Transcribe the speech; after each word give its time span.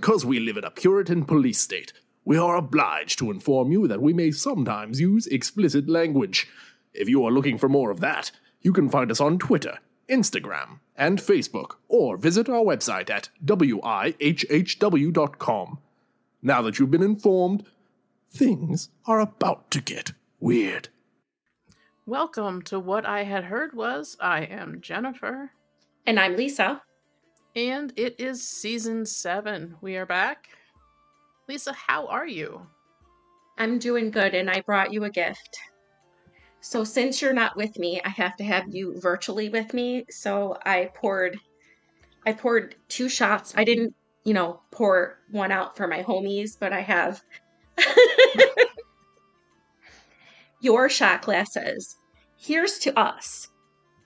Because 0.00 0.24
we 0.24 0.40
live 0.40 0.56
in 0.56 0.64
a 0.64 0.70
Puritan 0.70 1.26
police 1.26 1.60
state, 1.60 1.92
we 2.24 2.38
are 2.38 2.56
obliged 2.56 3.18
to 3.18 3.30
inform 3.30 3.70
you 3.70 3.86
that 3.86 4.00
we 4.00 4.14
may 4.14 4.30
sometimes 4.30 4.98
use 4.98 5.26
explicit 5.26 5.90
language. 5.90 6.48
If 6.94 7.06
you 7.06 7.22
are 7.26 7.30
looking 7.30 7.58
for 7.58 7.68
more 7.68 7.90
of 7.90 8.00
that, 8.00 8.30
you 8.62 8.72
can 8.72 8.88
find 8.88 9.10
us 9.10 9.20
on 9.20 9.38
Twitter, 9.38 9.78
Instagram, 10.08 10.78
and 10.96 11.18
Facebook, 11.18 11.72
or 11.86 12.16
visit 12.16 12.48
our 12.48 12.62
website 12.62 13.10
at 13.10 13.28
wihhw.com. 13.44 13.78
Now 16.40 16.62
that 16.62 16.78
you've 16.78 16.90
been 16.90 17.02
informed, 17.02 17.66
things 18.30 18.88
are 19.04 19.20
about 19.20 19.70
to 19.72 19.82
get 19.82 20.12
weird. 20.40 20.88
Welcome 22.06 22.62
to 22.62 22.80
What 22.80 23.04
I 23.04 23.24
Had 23.24 23.44
Heard 23.44 23.74
Was. 23.74 24.16
I 24.18 24.44
am 24.44 24.80
Jennifer. 24.80 25.50
And 26.06 26.18
I'm 26.18 26.38
Lisa. 26.38 26.80
And 27.56 27.92
it 27.96 28.14
is 28.20 28.46
season 28.46 29.04
seven. 29.04 29.74
We 29.80 29.96
are 29.96 30.06
back. 30.06 30.50
Lisa, 31.48 31.72
how 31.72 32.06
are 32.06 32.26
you? 32.26 32.64
I'm 33.58 33.80
doing 33.80 34.12
good, 34.12 34.34
and 34.34 34.48
I 34.48 34.60
brought 34.60 34.92
you 34.92 35.02
a 35.02 35.10
gift. 35.10 35.58
So, 36.60 36.84
since 36.84 37.20
you're 37.20 37.32
not 37.32 37.56
with 37.56 37.76
me, 37.76 38.00
I 38.04 38.08
have 38.10 38.36
to 38.36 38.44
have 38.44 38.72
you 38.72 39.00
virtually 39.00 39.48
with 39.48 39.74
me. 39.74 40.06
So, 40.10 40.58
I 40.64 40.90
poured, 40.94 41.40
I 42.24 42.34
poured 42.34 42.76
two 42.88 43.08
shots. 43.08 43.52
I 43.56 43.64
didn't, 43.64 43.96
you 44.22 44.32
know, 44.32 44.60
pour 44.70 45.18
one 45.32 45.50
out 45.50 45.76
for 45.76 45.88
my 45.88 46.04
homies, 46.04 46.56
but 46.58 46.72
I 46.72 46.82
have 46.82 47.20
your 50.60 50.88
shot 50.88 51.22
glass 51.22 51.54
says, 51.54 51.96
"Here's 52.36 52.78
to 52.80 52.96
us," 52.96 53.48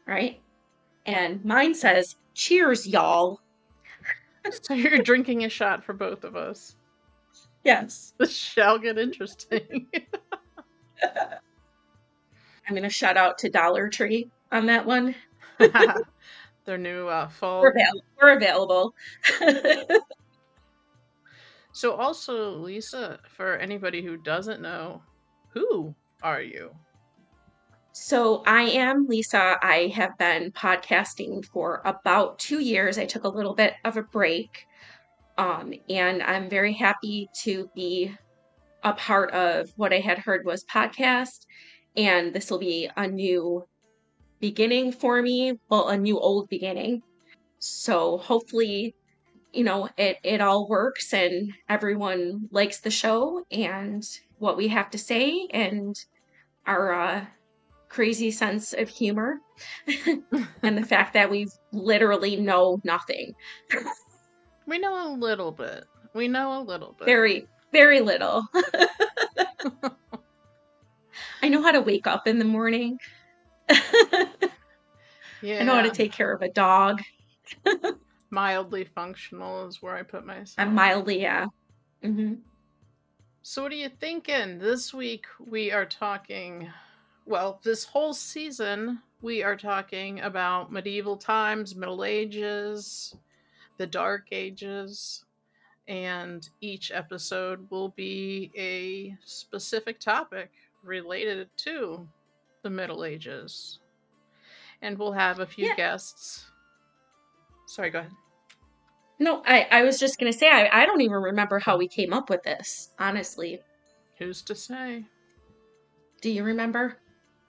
right? 0.06 0.40
And 1.04 1.44
mine 1.44 1.74
says, 1.74 2.16
"Cheers, 2.34 2.86
y'all." 2.86 3.40
so 4.50 4.74
you're 4.74 4.98
drinking 4.98 5.44
a 5.44 5.48
shot 5.48 5.84
for 5.84 5.92
both 5.92 6.24
of 6.24 6.36
us. 6.36 6.76
Yes. 7.64 8.12
This 8.18 8.34
shall 8.34 8.78
get 8.78 8.98
interesting. 8.98 9.86
I'm 11.02 12.74
gonna 12.74 12.90
shout 12.90 13.16
out 13.16 13.38
to 13.38 13.48
Dollar 13.50 13.88
Tree 13.88 14.30
on 14.52 14.66
that 14.66 14.86
one. 14.86 15.14
Their 16.64 16.78
new 16.78 17.08
uh, 17.08 17.28
fall. 17.28 17.60
We're, 17.60 17.70
avail- 17.70 18.02
we're 18.20 18.36
available. 18.36 18.94
so, 21.72 21.92
also, 21.94 22.56
Lisa, 22.56 23.18
for 23.28 23.56
anybody 23.56 24.02
who 24.02 24.16
doesn't 24.16 24.62
know, 24.62 25.02
who 25.50 25.94
are 26.22 26.40
you? 26.40 26.70
So, 27.96 28.42
I 28.44 28.62
am 28.62 29.06
Lisa. 29.06 29.56
I 29.62 29.92
have 29.94 30.18
been 30.18 30.50
podcasting 30.50 31.44
for 31.44 31.80
about 31.84 32.40
two 32.40 32.58
years. 32.58 32.98
I 32.98 33.06
took 33.06 33.22
a 33.22 33.28
little 33.28 33.54
bit 33.54 33.74
of 33.84 33.96
a 33.96 34.02
break. 34.02 34.66
Um, 35.38 35.72
and 35.88 36.20
I'm 36.20 36.50
very 36.50 36.72
happy 36.72 37.28
to 37.42 37.70
be 37.72 38.12
a 38.82 38.94
part 38.94 39.30
of 39.30 39.70
what 39.76 39.92
I 39.92 40.00
had 40.00 40.18
heard 40.18 40.44
was 40.44 40.64
podcast. 40.64 41.46
And 41.96 42.34
this 42.34 42.50
will 42.50 42.58
be 42.58 42.90
a 42.96 43.06
new 43.06 43.64
beginning 44.40 44.90
for 44.90 45.22
me. 45.22 45.60
Well, 45.68 45.86
a 45.86 45.96
new 45.96 46.18
old 46.18 46.48
beginning. 46.48 47.00
So 47.60 48.18
hopefully, 48.18 48.96
you 49.52 49.62
know, 49.62 49.88
it, 49.96 50.18
it 50.24 50.40
all 50.40 50.68
works 50.68 51.14
and 51.14 51.52
everyone 51.68 52.48
likes 52.50 52.80
the 52.80 52.90
show 52.90 53.44
and 53.52 54.04
what 54.38 54.56
we 54.56 54.66
have 54.66 54.90
to 54.90 54.98
say 54.98 55.46
and 55.52 55.96
our 56.66 56.92
uh, 56.92 57.26
crazy 57.94 58.30
sense 58.32 58.72
of 58.72 58.88
humor 58.88 59.38
and 60.62 60.76
the 60.76 60.84
fact 60.84 61.14
that 61.14 61.30
we 61.30 61.46
literally 61.72 62.34
know 62.34 62.80
nothing. 62.82 63.32
We 64.66 64.78
know 64.80 65.12
a 65.12 65.14
little 65.14 65.52
bit. 65.52 65.84
We 66.12 66.26
know 66.26 66.60
a 66.60 66.62
little 66.62 66.96
bit. 66.98 67.04
Very, 67.04 67.46
very 67.72 68.00
little. 68.00 68.42
I 71.40 71.48
know 71.48 71.62
how 71.62 71.70
to 71.70 71.82
wake 71.82 72.08
up 72.08 72.26
in 72.26 72.40
the 72.40 72.44
morning. 72.44 72.98
yeah. 73.70 75.60
I 75.60 75.62
know 75.62 75.76
how 75.76 75.82
to 75.82 75.90
take 75.90 76.10
care 76.10 76.32
of 76.32 76.42
a 76.42 76.48
dog. 76.48 77.00
mildly 78.30 78.84
functional 78.84 79.68
is 79.68 79.80
where 79.80 79.94
I 79.94 80.02
put 80.02 80.26
myself. 80.26 80.56
I'm 80.58 80.74
mildly, 80.74 81.22
yeah. 81.22 81.46
Mm-hmm. 82.02 82.34
So, 83.42 83.62
what 83.62 83.70
are 83.70 83.76
you 83.76 83.90
thinking? 84.00 84.58
This 84.58 84.92
week 84.92 85.26
we 85.38 85.70
are 85.70 85.86
talking, 85.86 86.72
well, 87.26 87.60
this 87.62 87.84
whole 87.84 88.12
season 88.14 89.00
we 89.22 89.42
are 89.42 89.56
talking 89.56 90.20
about 90.20 90.70
medieval 90.70 91.16
times, 91.16 91.74
Middle 91.74 92.04
Ages, 92.04 93.16
the 93.78 93.86
Dark 93.86 94.26
Ages, 94.32 95.24
and 95.88 96.48
each 96.60 96.90
episode 96.92 97.66
will 97.70 97.90
be 97.90 98.50
a 98.56 99.16
specific 99.24 99.98
topic 100.00 100.50
related 100.82 101.48
to 101.58 102.06
the 102.62 102.70
Middle 102.70 103.04
Ages. 103.04 103.78
And 104.82 104.98
we'll 104.98 105.12
have 105.12 105.40
a 105.40 105.46
few 105.46 105.68
Yeah. 105.68 105.74
guests. 105.74 106.46
Sorry, 107.66 107.90
go 107.90 108.00
ahead. 108.00 108.12
No, 109.18 109.42
I, 109.46 109.66
I 109.70 109.82
was 109.82 109.98
just 109.98 110.18
going 110.18 110.30
to 110.30 110.38
say, 110.38 110.48
I, 110.50 110.82
I 110.82 110.86
don't 110.86 111.00
even 111.00 111.16
remember 111.16 111.58
how 111.58 111.78
we 111.78 111.88
came 111.88 112.12
up 112.12 112.28
with 112.28 112.42
this, 112.42 112.90
honestly. 112.98 113.60
Who's 114.18 114.42
to 114.42 114.54
say? 114.54 115.04
Do 116.20 116.30
you 116.30 116.44
remember? 116.44 116.98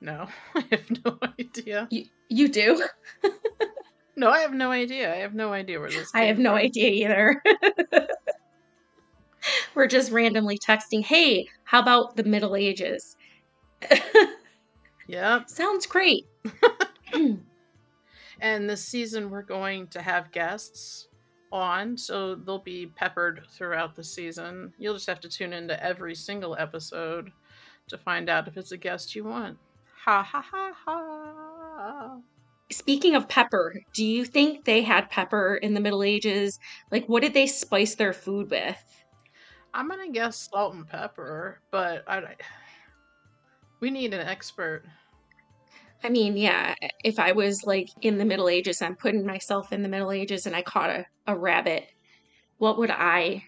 No, 0.02 0.28
I 0.56 0.64
have 0.72 1.06
no 1.06 1.18
idea. 1.40 1.88
You, 1.90 2.06
you 2.30 2.48
do? 2.48 2.84
No, 4.18 4.30
I 4.30 4.40
have 4.40 4.54
no 4.54 4.72
idea. 4.72 5.14
I 5.14 5.18
have 5.18 5.34
no 5.34 5.52
idea 5.52 5.80
where 5.80 5.90
this. 5.90 6.10
I 6.14 6.26
have 6.26 6.40
no 6.40 6.56
idea 6.56 6.90
either. 6.90 7.42
We're 9.76 9.88
just 9.88 10.12
randomly 10.12 10.58
texting, 10.58 11.04
hey, 11.04 11.48
how 11.66 11.82
about 11.82 12.16
the 12.16 12.24
Middle 12.24 12.56
Ages? 12.56 13.16
Yep. 15.08 15.50
Sounds 15.50 15.86
great. 15.86 16.26
And 18.42 18.70
this 18.70 18.84
season 18.84 19.30
we're 19.30 19.44
going 19.44 19.88
to 19.88 20.02
have 20.02 20.32
guests 20.32 21.08
on, 21.52 21.98
so 21.98 22.36
they'll 22.36 22.60
be 22.60 22.88
peppered 22.88 23.44
throughout 23.50 23.96
the 23.96 24.04
season. 24.04 24.74
You'll 24.78 24.96
just 24.96 25.08
have 25.08 25.22
to 25.22 25.30
tune 25.30 25.54
into 25.54 25.82
every 25.82 26.16
single 26.16 26.56
episode 26.60 27.32
to 27.88 27.98
find 27.98 28.30
out 28.30 28.48
if 28.48 28.58
it's 28.58 28.74
a 28.74 28.78
guest 28.78 29.16
you 29.16 29.24
want. 29.24 29.58
Ha 30.06 30.22
ha 30.22 30.40
ha 30.40 30.72
ha. 30.86 32.18
Speaking 32.72 33.16
of 33.16 33.28
pepper, 33.28 33.82
do 33.92 34.06
you 34.06 34.24
think 34.24 34.64
they 34.64 34.84
had 34.84 35.10
pepper 35.10 35.56
in 35.56 35.74
the 35.74 35.80
Middle 35.80 36.04
Ages? 36.04 36.60
Like, 36.92 37.08
what 37.08 37.24
did 37.24 37.34
they 37.34 37.48
spice 37.48 37.96
their 37.96 38.14
food 38.14 38.52
with? 38.52 38.78
I'm 39.74 39.90
gonna 39.90 40.12
guess 40.12 40.48
salt 40.52 40.76
and 40.76 40.88
pepper, 40.88 41.60
but 41.72 42.04
I. 42.08 42.36
We 43.80 43.90
need 43.90 44.14
an 44.14 44.28
expert. 44.28 44.84
I 46.04 46.10
mean, 46.10 46.38
yeah, 46.38 46.76
if 47.04 47.18
I 47.18 47.32
was 47.32 47.64
like 47.64 47.90
in 48.02 48.20
the 48.20 48.26
Middle 48.26 48.48
Ages, 48.48 48.84
I'm 48.84 48.96
putting 48.96 49.26
myself 49.26 49.74
in 49.74 49.82
the 49.82 49.90
Middle 49.90 50.12
Ages 50.12 50.46
and 50.46 50.56
I 50.56 50.62
caught 50.62 50.92
a, 50.92 51.06
a 51.26 51.36
rabbit, 51.36 51.88
what 52.60 52.78
would 52.78 52.92
I 52.92 53.44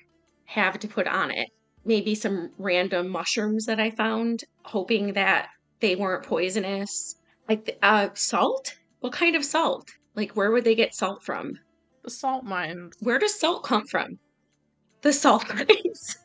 have 0.45 0.79
to 0.79 0.87
put 0.87 1.05
on 1.05 1.29
it? 1.29 1.49
Maybe 1.85 2.15
some 2.15 2.49
random 2.57 3.09
mushrooms 3.09 3.67
that 3.67 3.79
I 3.79 3.91
found, 3.91 4.43
hoping 4.63 5.13
that 5.13 5.49
they 5.79 5.95
weren't 5.95 6.25
poisonous. 6.25 7.15
Like, 7.47 7.77
uh, 7.81 8.09
salt? 8.13 8.75
What 8.99 9.13
kind 9.13 9.35
of 9.35 9.45
salt? 9.45 9.89
Like, 10.15 10.35
where 10.35 10.51
would 10.51 10.63
they 10.63 10.75
get 10.75 10.95
salt 10.95 11.23
from? 11.23 11.59
The 12.03 12.09
salt 12.09 12.43
mines. 12.43 12.95
Where 12.99 13.19
does 13.19 13.39
salt 13.39 13.63
come 13.63 13.85
from? 13.85 14.17
The 15.01 15.13
salt 15.13 15.45
mines. 15.53 16.17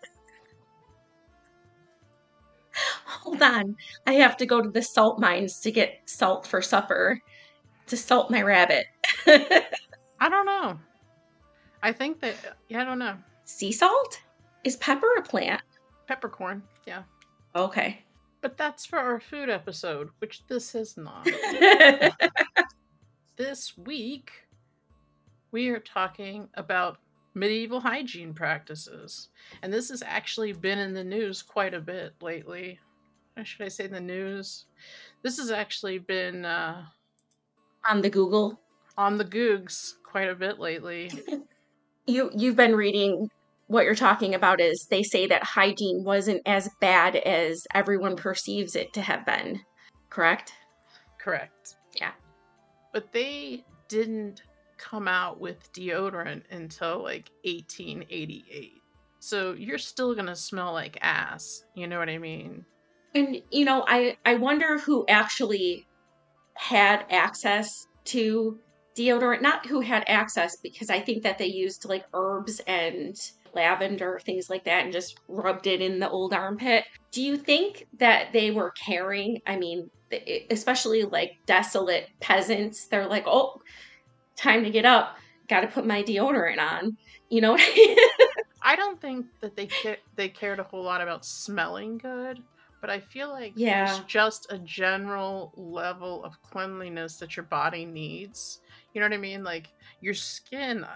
Hold 3.07 3.43
on. 3.43 3.77
I 4.07 4.15
have 4.15 4.37
to 4.39 4.47
go 4.47 4.63
to 4.63 4.71
the 4.71 4.83
salt 4.83 5.19
mines 5.21 5.61
to 5.61 5.71
get 5.71 6.01
salt 6.07 6.47
for 6.47 6.63
supper 6.63 7.21
to 7.87 7.97
salt 7.97 8.31
my 8.31 8.43
rabbit. 8.43 8.87
I 9.27 10.29
don't 10.29 10.47
know. 10.47 10.79
I 11.83 11.93
think 11.93 12.21
that 12.21 12.37
yeah, 12.69 12.83
I 12.83 12.85
don't 12.85 12.99
know. 12.99 13.17
sea 13.45 13.73
salt? 13.73 14.19
Is 14.65 14.77
pepper 14.77 15.15
a 15.19 15.23
plant? 15.23 15.61
Peppercorn, 16.07 16.63
yeah. 16.87 17.03
Okay. 17.55 18.03
But 18.43 18.59
that's 18.59 18.85
for 18.85 18.99
our 18.99 19.21
food 19.21 19.49
episode, 19.49 20.11
which 20.19 20.45
this 20.49 20.75
is 20.75 20.97
not. 20.97 21.27
this 23.37 23.79
week, 23.79 24.33
we 25.53 25.69
are 25.69 25.79
talking 25.79 26.49
about 26.55 26.99
medieval 27.35 27.81
hygiene 27.81 28.35
practices. 28.35 29.29
And 29.63 29.73
this 29.73 29.89
has 29.91 30.03
actually 30.03 30.53
been 30.53 30.79
in 30.79 30.93
the 30.93 31.05
news 31.05 31.41
quite 31.41 31.73
a 31.73 31.81
bit 31.81 32.15
lately. 32.21 32.79
Or 33.37 33.45
should 33.45 33.65
I 33.65 33.69
say 33.69 33.87
the 33.87 34.01
news? 34.01 34.67
This 35.23 35.39
has 35.39 35.51
actually 35.51 35.99
been 35.99 36.45
uh, 36.45 36.85
On 37.89 38.03
the 38.03 38.11
Google. 38.11 38.61
on 38.99 39.17
the 39.19 39.25
Googs 39.25 39.95
quite 40.05 40.29
a 40.29 40.35
bit 40.35 40.59
lately. 40.59 41.11
You 42.05 42.33
you've 42.35 42.57
been 42.57 42.75
reading 42.75 43.31
what 43.67 43.85
you're 43.85 43.95
talking 43.95 44.35
about 44.35 44.61
is 44.61 44.87
they 44.91 45.03
say 45.03 45.27
that 45.27 45.43
hygiene 45.43 46.05
wasn't 46.05 46.43
as 46.47 46.69
bad 46.81 47.17
as 47.17 47.67
everyone 47.75 48.17
perceives 48.17 48.77
it 48.77 48.93
to 48.95 49.01
have 49.01 49.25
been. 49.25 49.61
Correct? 50.11 50.53
Correct. 51.19 51.77
Yeah. 51.99 52.13
But 52.93 53.13
they 53.13 53.65
didn't 53.89 54.43
come 54.77 55.07
out 55.09 55.41
with 55.41 55.73
deodorant 55.73 56.43
until 56.51 57.03
like 57.03 57.31
1888. 57.45 58.73
So 59.21 59.53
you're 59.53 59.79
still 59.79 60.15
going 60.15 60.27
to 60.27 60.37
smell 60.37 60.73
like 60.73 60.99
ass. 61.01 61.65
You 61.75 61.87
know 61.87 61.99
what 61.99 62.09
I 62.09 62.19
mean? 62.19 62.65
And 63.15 63.41
you 63.51 63.65
know, 63.65 63.85
I 63.87 64.17
I 64.25 64.35
wonder 64.35 64.79
who 64.79 65.05
actually 65.07 65.87
had 66.55 67.05
access 67.11 67.87
to 68.07 68.59
deodorant, 68.97 69.43
not 69.43 69.67
who 69.67 69.81
had 69.81 70.05
access 70.09 70.57
because 70.57 70.91
I 70.91 71.01
think 71.01 71.23
that 71.23 71.39
they 71.39 71.47
used 71.47 71.85
like 71.85 72.05
herbs 72.15 72.61
and 72.67 73.17
lavender, 73.55 74.21
things 74.25 74.49
like 74.51 74.65
that, 74.65 74.85
and 74.85 74.93
just 74.93 75.19
rubbed 75.29 75.67
it 75.67 75.81
in 75.81 75.99
the 75.99 76.09
old 76.09 76.33
armpit. 76.33 76.85
Do 77.11 77.23
you 77.23 77.37
think 77.37 77.87
that 77.99 78.33
they 78.33 78.51
were 78.51 78.71
caring? 78.71 79.41
I 79.47 79.57
mean, 79.57 79.91
especially 80.51 81.05
like 81.05 81.33
desolate 81.47 82.09
peasants, 82.21 82.87
they're 82.87 83.09
like, 83.09 83.25
oh, 83.27 83.61
time 84.37 84.65
to 84.65 84.71
get 84.71 84.85
up. 84.85 85.17
Got 85.49 85.61
to 85.63 85.67
put 85.67 85.87
my 85.87 86.03
deodorant 86.03 86.59
on. 86.59 86.97
You 87.29 87.41
know 87.41 87.53
what 87.53 87.61
I 88.63 88.77
don't 88.77 89.01
think 89.01 89.27
that 89.41 89.57
they 89.57 89.67
ca- 89.67 90.01
they 90.17 90.29
cared 90.29 90.61
a 90.61 90.65
whole 90.65 90.85
lot 90.85 91.01
about 91.01 91.25
smelling 91.25 91.99
good, 91.99 92.43
but 92.81 92.91
I 92.91 93.01
feel 93.01 93.31
like 93.31 93.55
yeah. 93.57 93.87
there's 93.87 94.01
just 94.01 94.47
a 94.51 94.59
general 94.59 95.53
level 95.57 96.25
of 96.25 96.41
cleanliness 96.43 97.17
that 97.17 97.37
your 97.37 97.45
body 97.47 97.85
needs. 97.85 98.61
You 98.93 99.01
know 99.01 99.07
what 99.07 99.15
I 99.15 99.19
mean? 99.19 99.43
Like 99.43 99.69
your 100.01 100.15
skin 100.15 100.87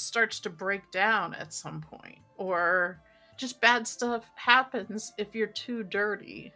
starts 0.00 0.40
to 0.40 0.50
break 0.50 0.90
down 0.90 1.34
at 1.34 1.52
some 1.52 1.80
point 1.80 2.18
or 2.36 3.00
just 3.36 3.60
bad 3.60 3.86
stuff 3.86 4.24
happens 4.34 5.12
if 5.16 5.34
you're 5.34 5.46
too 5.46 5.82
dirty. 5.84 6.52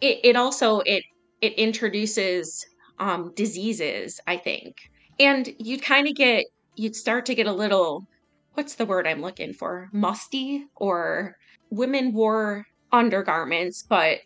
It, 0.00 0.20
it 0.24 0.36
also 0.36 0.80
it 0.80 1.02
it 1.40 1.54
introduces 1.54 2.64
um 2.98 3.32
diseases 3.34 4.20
i 4.26 4.36
think. 4.36 4.76
And 5.18 5.48
you'd 5.58 5.82
kind 5.82 6.08
of 6.08 6.14
get 6.14 6.44
you'd 6.76 6.96
start 6.96 7.26
to 7.26 7.34
get 7.34 7.46
a 7.46 7.52
little 7.52 8.06
what's 8.54 8.74
the 8.74 8.86
word 8.86 9.06
i'm 9.06 9.22
looking 9.22 9.52
for? 9.52 9.88
Musty? 9.92 10.66
Or 10.76 11.36
women 11.70 12.12
wore 12.12 12.64
undergarments 12.92 13.84
but 13.88 14.18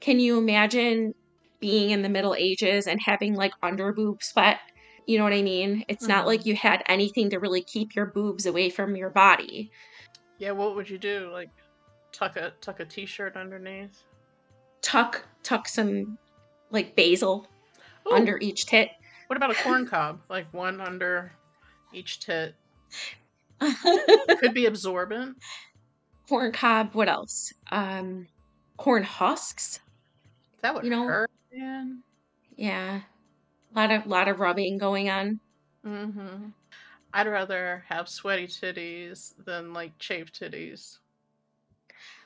can 0.00 0.18
you 0.20 0.38
imagine 0.38 1.14
being 1.60 1.90
in 1.90 2.02
the 2.02 2.08
middle 2.08 2.34
ages 2.34 2.86
and 2.86 3.00
having 3.04 3.34
like 3.34 3.52
underboob 3.62 4.22
sweat 4.22 4.58
you 5.08 5.16
know 5.16 5.24
what 5.24 5.32
I 5.32 5.40
mean? 5.40 5.86
It's 5.88 6.04
mm-hmm. 6.04 6.12
not 6.12 6.26
like 6.26 6.44
you 6.44 6.54
had 6.54 6.82
anything 6.86 7.30
to 7.30 7.38
really 7.38 7.62
keep 7.62 7.96
your 7.96 8.04
boobs 8.04 8.44
away 8.44 8.68
from 8.68 8.94
your 8.94 9.08
body. 9.08 9.70
Yeah, 10.36 10.50
what 10.50 10.76
would 10.76 10.88
you 10.88 10.98
do? 10.98 11.30
Like 11.32 11.48
tuck 12.12 12.36
a 12.36 12.52
tuck 12.60 12.80
a 12.80 12.84
t-shirt 12.84 13.34
underneath? 13.34 14.04
Tuck 14.82 15.24
tuck 15.42 15.66
some 15.66 16.18
like 16.70 16.94
basil 16.94 17.48
Ooh. 18.06 18.12
under 18.12 18.36
each 18.38 18.66
tit. 18.66 18.90
What 19.28 19.38
about 19.38 19.50
a 19.50 19.54
corn 19.54 19.86
cob? 19.86 20.20
like 20.28 20.52
one 20.52 20.78
under 20.78 21.32
each 21.94 22.20
tit. 22.20 22.54
Could 23.60 24.52
be 24.52 24.66
absorbent. 24.66 25.38
Corn 26.28 26.52
cob, 26.52 26.90
what 26.92 27.08
else? 27.08 27.54
Um 27.72 28.26
corn 28.76 29.04
husks. 29.04 29.80
That 30.60 30.74
would 30.74 30.84
you 30.84 30.90
know, 30.90 31.04
hurt, 31.04 31.30
man. 31.50 32.02
Yeah. 32.56 33.00
A 33.78 33.80
lot 33.80 33.90
of 33.92 34.06
lot 34.08 34.26
of 34.26 34.40
rubbing 34.40 34.76
going 34.76 35.08
on. 35.08 35.38
Mm-hmm. 35.86 36.48
I'd 37.12 37.28
rather 37.28 37.84
have 37.88 38.08
sweaty 38.08 38.48
titties 38.48 39.34
than 39.44 39.72
like 39.72 39.96
chafed 40.00 40.40
titties. 40.40 40.98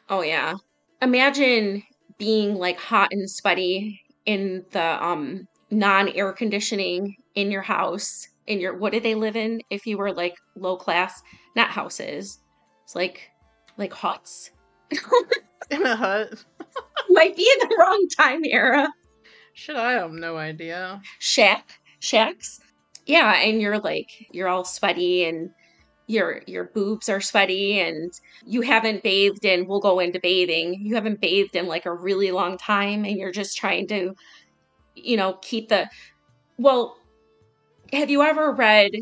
Oh 0.09 0.23
yeah. 0.23 0.55
Imagine 1.03 1.83
being 2.17 2.55
like 2.55 2.79
hot 2.79 3.11
and 3.13 3.31
sweaty 3.31 4.01
in 4.25 4.65
the 4.71 5.05
um 5.05 5.47
non-air 5.71 6.33
conditioning 6.33 7.17
in 7.35 7.51
your 7.51 7.61
house 7.61 8.29
in 8.47 8.59
your 8.59 8.75
what 8.75 8.93
did 8.93 9.03
they 9.03 9.15
live 9.15 9.37
in 9.37 9.61
if 9.69 9.87
you 9.87 9.99
were 9.99 10.13
like 10.13 10.37
low 10.57 10.77
class 10.77 11.23
not 11.57 11.69
houses 11.69 12.39
it's 12.85 12.95
like 12.95 13.31
like 13.79 13.93
huts 13.93 14.53
in 15.71 15.85
a 15.85 15.97
hut 15.97 16.45
might 17.11 17.37
be 17.37 17.43
in 17.43 17.69
the 17.69 17.77
wrong 17.79 18.07
time 18.17 18.43
era 18.45 18.87
should 19.55 19.77
I 19.77 19.93
have 19.93 20.13
no 20.13 20.37
idea. 20.37 21.01
Shack. 21.19 21.81
Shacks. 22.01 22.61
Yeah, 23.07 23.35
and 23.35 23.61
you're 23.61 23.79
like 23.79 24.11
you're 24.31 24.49
all 24.49 24.65
sweaty 24.65 25.25
and 25.25 25.51
your 26.07 26.43
your 26.47 26.65
boobs 26.65 27.09
are 27.09 27.21
sweaty 27.21 27.81
and 27.81 28.13
you 28.45 28.61
haven't 28.61 29.03
bathed 29.03 29.45
in 29.45 29.67
we'll 29.67 29.81
go 29.81 30.01
into 30.01 30.21
bathing. 30.21 30.81
You 30.83 30.95
haven't 30.95 31.21
bathed 31.21 31.57
in 31.57 31.67
like 31.67 31.87
a 31.87 31.95
really 31.95 32.31
long 32.31 32.59
time 32.59 33.05
and 33.05 33.17
you're 33.17 33.33
just 33.33 33.57
trying 33.57 33.87
to 33.89 34.15
you 34.95 35.17
know, 35.17 35.39
keep 35.43 35.69
the 35.69 35.89
well, 36.59 36.99
have 37.93 38.11
you 38.11 38.23
ever 38.23 38.53
read 38.53 38.93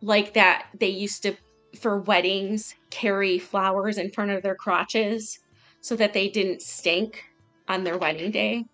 like 0.00 0.34
that 0.34 0.68
they 0.78 0.88
used 0.88 1.22
to 1.24 1.36
for 1.78 2.00
weddings 2.00 2.74
carry 2.90 3.38
flowers 3.38 3.98
in 3.98 4.10
front 4.10 4.30
of 4.30 4.42
their 4.42 4.54
crotches 4.54 5.38
so 5.80 5.96
that 5.96 6.12
they 6.12 6.28
didn't 6.28 6.62
stink 6.62 7.24
on 7.68 7.84
their 7.84 7.98
wedding 7.98 8.30
day? 8.30 8.64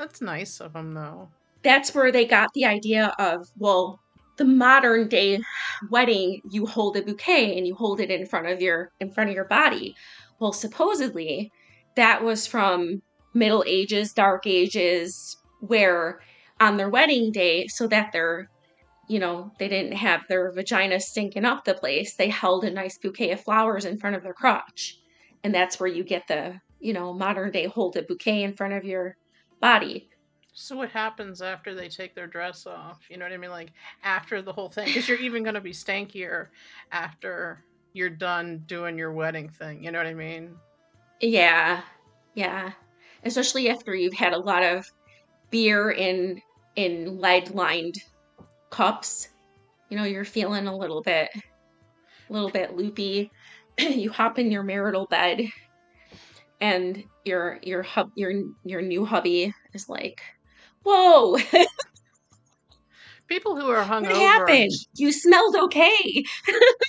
That's 0.00 0.22
nice 0.22 0.60
of 0.60 0.72
them, 0.72 0.94
though. 0.94 1.28
That's 1.62 1.94
where 1.94 2.10
they 2.10 2.24
got 2.24 2.54
the 2.54 2.64
idea 2.64 3.14
of, 3.18 3.46
well, 3.58 4.00
the 4.38 4.46
modern 4.46 5.08
day 5.08 5.40
wedding, 5.90 6.40
you 6.50 6.64
hold 6.64 6.96
a 6.96 7.02
bouquet 7.02 7.58
and 7.58 7.66
you 7.66 7.74
hold 7.74 8.00
it 8.00 8.10
in 8.10 8.24
front 8.24 8.46
of 8.46 8.62
your 8.62 8.92
in 9.00 9.12
front 9.12 9.28
of 9.28 9.36
your 9.36 9.44
body. 9.44 9.94
Well, 10.38 10.54
supposedly 10.54 11.52
that 11.96 12.24
was 12.24 12.46
from 12.46 13.02
Middle 13.34 13.62
Ages, 13.66 14.14
Dark 14.14 14.46
Ages, 14.46 15.36
where 15.60 16.20
on 16.60 16.78
their 16.78 16.88
wedding 16.88 17.30
day, 17.30 17.66
so 17.66 17.86
that 17.88 18.10
their 18.10 18.48
you 19.06 19.18
know, 19.18 19.52
they 19.58 19.68
didn't 19.68 19.98
have 19.98 20.22
their 20.30 20.50
vagina 20.50 20.98
stinking 20.98 21.44
up 21.44 21.66
the 21.66 21.74
place. 21.74 22.14
They 22.14 22.30
held 22.30 22.64
a 22.64 22.70
nice 22.70 22.96
bouquet 22.96 23.32
of 23.32 23.42
flowers 23.42 23.84
in 23.84 23.98
front 23.98 24.16
of 24.16 24.22
their 24.22 24.32
crotch. 24.32 24.98
And 25.44 25.54
that's 25.54 25.78
where 25.78 25.90
you 25.90 26.04
get 26.04 26.26
the, 26.26 26.58
you 26.78 26.94
know, 26.94 27.12
modern 27.12 27.50
day 27.50 27.66
hold 27.66 27.98
a 27.98 28.02
bouquet 28.02 28.44
in 28.44 28.54
front 28.54 28.72
of 28.72 28.84
your 28.84 29.16
body. 29.60 30.08
So 30.52 30.76
what 30.76 30.90
happens 30.90 31.40
after 31.42 31.74
they 31.74 31.88
take 31.88 32.14
their 32.14 32.26
dress 32.26 32.66
off? 32.66 33.00
You 33.08 33.16
know 33.16 33.24
what 33.24 33.32
I 33.32 33.36
mean? 33.36 33.50
Like 33.50 33.72
after 34.02 34.42
the 34.42 34.52
whole 34.52 34.68
thing, 34.68 34.86
because 34.86 35.08
you're 35.08 35.18
even 35.18 35.42
going 35.42 35.54
to 35.54 35.60
be 35.60 35.72
stankier 35.72 36.48
after 36.92 37.64
you're 37.92 38.10
done 38.10 38.64
doing 38.66 38.98
your 38.98 39.12
wedding 39.12 39.48
thing. 39.48 39.84
You 39.84 39.90
know 39.90 39.98
what 39.98 40.06
I 40.06 40.14
mean? 40.14 40.56
Yeah, 41.20 41.82
yeah. 42.34 42.72
Especially 43.24 43.70
after 43.70 43.94
you've 43.94 44.14
had 44.14 44.32
a 44.32 44.38
lot 44.38 44.62
of 44.62 44.90
beer 45.50 45.90
in 45.90 46.40
in 46.76 47.18
lead 47.18 47.50
lined 47.50 47.96
cups. 48.70 49.28
You 49.88 49.96
know, 49.96 50.04
you're 50.04 50.24
feeling 50.24 50.66
a 50.66 50.76
little 50.76 51.02
bit, 51.02 51.30
a 51.34 52.32
little 52.32 52.50
bit 52.50 52.76
loopy. 52.76 53.30
you 53.78 54.10
hop 54.10 54.38
in 54.38 54.50
your 54.50 54.62
marital 54.62 55.06
bed 55.06 55.42
and 56.60 57.04
your 57.24 57.58
your 57.62 57.82
hub 57.82 58.10
your 58.14 58.32
your 58.64 58.82
new 58.82 59.04
hubby 59.04 59.54
is 59.72 59.88
like, 59.88 60.20
"Whoa." 60.84 61.38
People 63.26 63.54
who 63.54 63.68
are 63.68 63.84
hungover. 63.84 64.10
What 64.10 64.16
happened? 64.16 64.72
You 64.96 65.12
smelled 65.12 65.54
okay. 65.54 66.24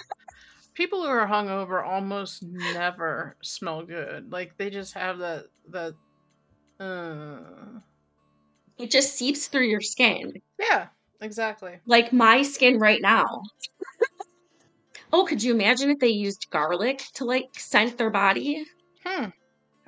people 0.73 1.03
who 1.03 1.07
are 1.07 1.27
hungover 1.27 1.85
almost 1.85 2.41
never 2.43 3.35
smell 3.43 3.83
good. 3.83 4.31
Like 4.31 4.57
they 4.57 4.69
just 4.69 4.93
have 4.95 5.19
that 5.19 5.45
that. 5.69 5.93
Uh... 6.79 7.79
It 8.79 8.89
just 8.89 9.15
seeps 9.15 9.45
through 9.47 9.67
your 9.67 9.81
skin. 9.81 10.33
Yeah, 10.59 10.87
exactly. 11.21 11.79
Like 11.85 12.11
my 12.11 12.41
skin 12.41 12.79
right 12.79 13.01
now. 13.01 13.43
oh, 15.13 15.25
could 15.25 15.43
you 15.43 15.53
imagine 15.53 15.91
if 15.91 15.99
they 15.99 16.07
used 16.07 16.49
garlic 16.49 17.03
to 17.15 17.25
like 17.25 17.49
scent 17.55 17.99
their 17.99 18.09
body? 18.09 18.65
Hmm. 19.05 19.29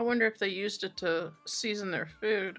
I 0.03 0.05
wonder 0.05 0.27
if 0.27 0.37
they 0.37 0.49
used 0.49 0.83
it 0.83 0.97
to 0.97 1.31
season 1.45 1.89
their 1.89 2.09
food. 2.19 2.57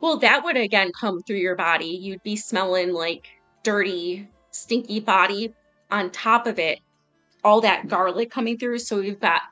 Well, 0.00 0.18
that 0.18 0.44
would 0.44 0.56
again 0.56 0.92
come 0.98 1.20
through 1.20 1.38
your 1.38 1.56
body. 1.56 1.86
You'd 1.86 2.22
be 2.22 2.36
smelling 2.36 2.92
like 2.92 3.26
dirty, 3.64 4.28
stinky 4.52 5.00
body. 5.00 5.54
On 5.90 6.08
top 6.10 6.46
of 6.46 6.60
it, 6.60 6.78
all 7.42 7.60
that 7.62 7.88
garlic 7.88 8.30
coming 8.30 8.58
through. 8.58 8.78
So 8.78 9.00
we've 9.00 9.18
got 9.18 9.42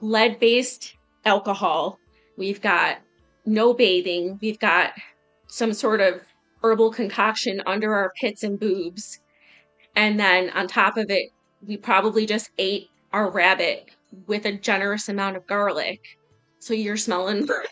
lead 0.00 0.40
based 0.40 0.96
alcohol. 1.24 2.00
We've 2.36 2.60
got 2.60 2.98
no 3.46 3.72
bathing. 3.72 4.40
We've 4.42 4.58
got 4.58 4.94
some 5.46 5.72
sort 5.72 6.00
of 6.00 6.20
herbal 6.64 6.90
concoction 6.90 7.62
under 7.64 7.94
our 7.94 8.10
pits 8.20 8.42
and 8.42 8.58
boobs. 8.58 9.20
And 9.94 10.18
then 10.18 10.50
on 10.50 10.66
top 10.66 10.96
of 10.96 11.10
it, 11.10 11.30
we 11.64 11.76
probably 11.76 12.26
just 12.26 12.50
ate 12.58 12.88
our 13.12 13.30
rabbit 13.30 13.90
with 14.26 14.46
a 14.46 14.52
generous 14.52 15.08
amount 15.08 15.36
of 15.36 15.46
garlic. 15.46 16.00
So 16.60 16.74
you're 16.74 16.96
smelling 16.96 17.46
like 17.46 17.68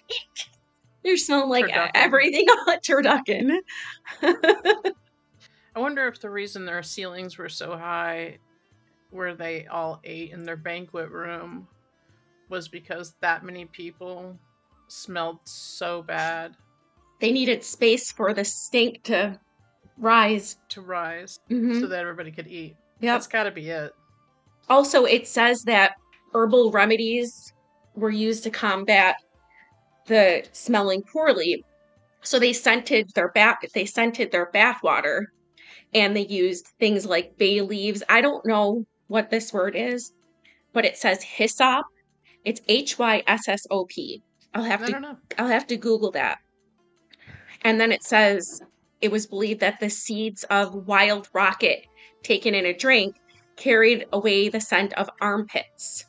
you're 1.04 1.16
smelling 1.16 1.48
like 1.50 1.66
turducken. 1.66 1.90
everything 1.94 2.46
on 2.48 2.78
turducken. 2.80 3.58
I 4.22 5.80
wonder 5.80 6.08
if 6.08 6.20
the 6.20 6.30
reason 6.30 6.64
their 6.64 6.82
ceilings 6.82 7.38
were 7.38 7.48
so 7.48 7.76
high 7.76 8.38
where 9.10 9.34
they 9.34 9.66
all 9.66 10.00
ate 10.04 10.32
in 10.32 10.44
their 10.44 10.56
banquet 10.56 11.10
room 11.10 11.68
was 12.48 12.68
because 12.68 13.14
that 13.20 13.44
many 13.44 13.66
people 13.66 14.36
smelled 14.88 15.38
so 15.44 16.02
bad. 16.02 16.56
They 17.20 17.30
needed 17.32 17.62
space 17.62 18.10
for 18.10 18.32
the 18.32 18.44
stink 18.44 19.02
to 19.04 19.38
rise. 19.98 20.56
to 20.70 20.80
rise 20.80 21.38
Mhm. 21.50 21.80
so 21.80 21.86
that 21.88 22.00
everybody 22.00 22.30
could 22.32 22.46
eat. 22.46 22.76
Yep. 23.00 23.14
That's 23.14 23.26
got 23.26 23.44
to 23.44 23.50
be 23.50 23.68
it. 23.68 23.92
Also, 24.68 25.04
it 25.04 25.26
says 25.28 25.62
that 25.64 25.94
herbal 26.32 26.70
remedies 26.72 27.52
were 27.98 28.10
used 28.10 28.44
to 28.44 28.50
combat 28.50 29.16
the 30.06 30.46
smelling 30.52 31.02
poorly. 31.02 31.64
So 32.22 32.38
they 32.38 32.52
scented 32.52 33.10
their 33.14 33.30
bath 33.30 33.58
they 33.74 33.86
scented 33.86 34.32
their 34.32 34.50
bath 34.50 34.82
water 34.82 35.32
and 35.94 36.16
they 36.16 36.26
used 36.26 36.66
things 36.78 37.06
like 37.06 37.38
bay 37.38 37.60
leaves. 37.60 38.02
I 38.08 38.20
don't 38.20 38.44
know 38.44 38.84
what 39.06 39.30
this 39.30 39.52
word 39.52 39.76
is, 39.76 40.12
but 40.72 40.84
it 40.84 40.96
says 40.96 41.22
hyssop. 41.22 41.84
It's 42.44 42.60
H 42.68 42.98
Y 42.98 43.22
S 43.26 43.48
S 43.48 43.66
O 43.70 43.84
P. 43.86 44.22
I'll 44.54 44.64
have 44.64 44.82
I 44.82 44.86
to 44.86 44.92
don't 44.92 45.02
know. 45.02 45.16
I'll 45.38 45.46
have 45.48 45.66
to 45.68 45.76
Google 45.76 46.10
that. 46.12 46.38
And 47.62 47.80
then 47.80 47.92
it 47.92 48.02
says 48.02 48.62
it 49.00 49.10
was 49.10 49.26
believed 49.26 49.60
that 49.60 49.80
the 49.80 49.90
seeds 49.90 50.44
of 50.44 50.86
wild 50.86 51.28
rocket 51.32 51.86
taken 52.22 52.54
in 52.54 52.66
a 52.66 52.76
drink 52.76 53.16
carried 53.56 54.06
away 54.12 54.48
the 54.48 54.60
scent 54.60 54.92
of 54.94 55.10
armpits. 55.20 56.04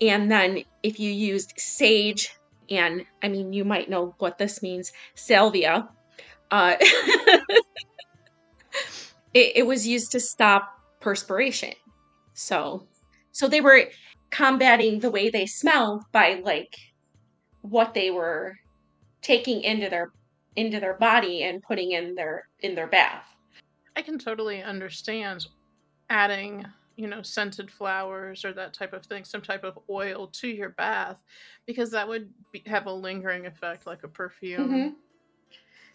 And 0.00 0.30
then 0.30 0.64
if 0.82 1.00
you 1.00 1.10
used 1.10 1.52
sage, 1.56 2.36
and 2.70 3.04
I 3.22 3.28
mean, 3.28 3.52
you 3.52 3.64
might 3.64 3.88
know 3.88 4.14
what 4.18 4.38
this 4.38 4.62
means 4.62 4.92
salvia, 5.14 5.88
uh, 6.50 6.76
it, 9.34 9.52
it 9.56 9.66
was 9.66 9.86
used 9.86 10.12
to 10.12 10.20
stop 10.20 10.68
perspiration. 11.00 11.72
So, 12.34 12.86
so 13.32 13.48
they 13.48 13.60
were 13.60 13.84
combating 14.30 15.00
the 15.00 15.10
way 15.10 15.30
they 15.30 15.46
smell 15.46 16.06
by 16.12 16.40
like 16.44 16.76
what 17.62 17.94
they 17.94 18.10
were 18.10 18.56
taking 19.22 19.62
into 19.62 19.88
their 19.88 20.12
into 20.56 20.80
their 20.80 20.94
body 20.94 21.42
and 21.42 21.62
putting 21.62 21.92
in 21.92 22.14
their 22.14 22.48
in 22.60 22.74
their 22.74 22.86
bath. 22.86 23.24
I 23.96 24.02
can 24.02 24.18
totally 24.18 24.62
understand 24.62 25.46
adding, 26.10 26.66
you 26.96 27.06
know, 27.06 27.22
scented 27.22 27.70
flowers 27.70 28.44
or 28.44 28.52
that 28.54 28.72
type 28.72 28.92
of 28.92 29.04
thing, 29.04 29.24
some 29.24 29.42
type 29.42 29.64
of 29.64 29.78
oil 29.90 30.28
to 30.28 30.48
your 30.48 30.70
bath, 30.70 31.18
because 31.66 31.90
that 31.90 32.08
would 32.08 32.30
be, 32.52 32.62
have 32.66 32.86
a 32.86 32.92
lingering 32.92 33.46
effect 33.46 33.86
like 33.86 34.02
a 34.02 34.08
perfume. 34.08 34.70
Mhm. 34.70 34.94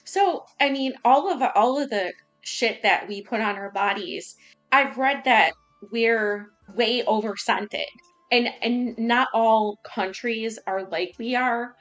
So, 0.03 0.45
I 0.59 0.69
mean, 0.69 0.93
all 1.03 1.31
of 1.31 1.41
all 1.55 1.81
of 1.81 1.89
the 1.89 2.13
shit 2.41 2.81
that 2.83 3.07
we 3.07 3.21
put 3.21 3.41
on 3.41 3.55
our 3.55 3.71
bodies, 3.71 4.35
I've 4.71 4.97
read 4.97 5.23
that 5.25 5.53
we're 5.91 6.51
way 6.75 7.03
over 7.05 7.35
scented. 7.37 7.87
And 8.31 8.47
and 8.61 8.97
not 8.97 9.27
all 9.33 9.77
countries 9.83 10.57
are 10.67 10.83
like 10.85 11.15
we 11.19 11.35
are 11.35 11.75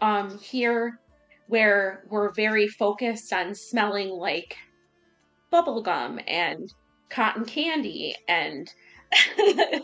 um 0.00 0.38
here 0.38 0.98
where 1.48 2.04
we're 2.10 2.32
very 2.32 2.66
focused 2.68 3.32
on 3.32 3.54
smelling 3.54 4.08
like 4.08 4.56
bubblegum 5.52 6.22
and 6.26 6.72
cotton 7.12 7.44
candy 7.44 8.16
and 8.28 8.68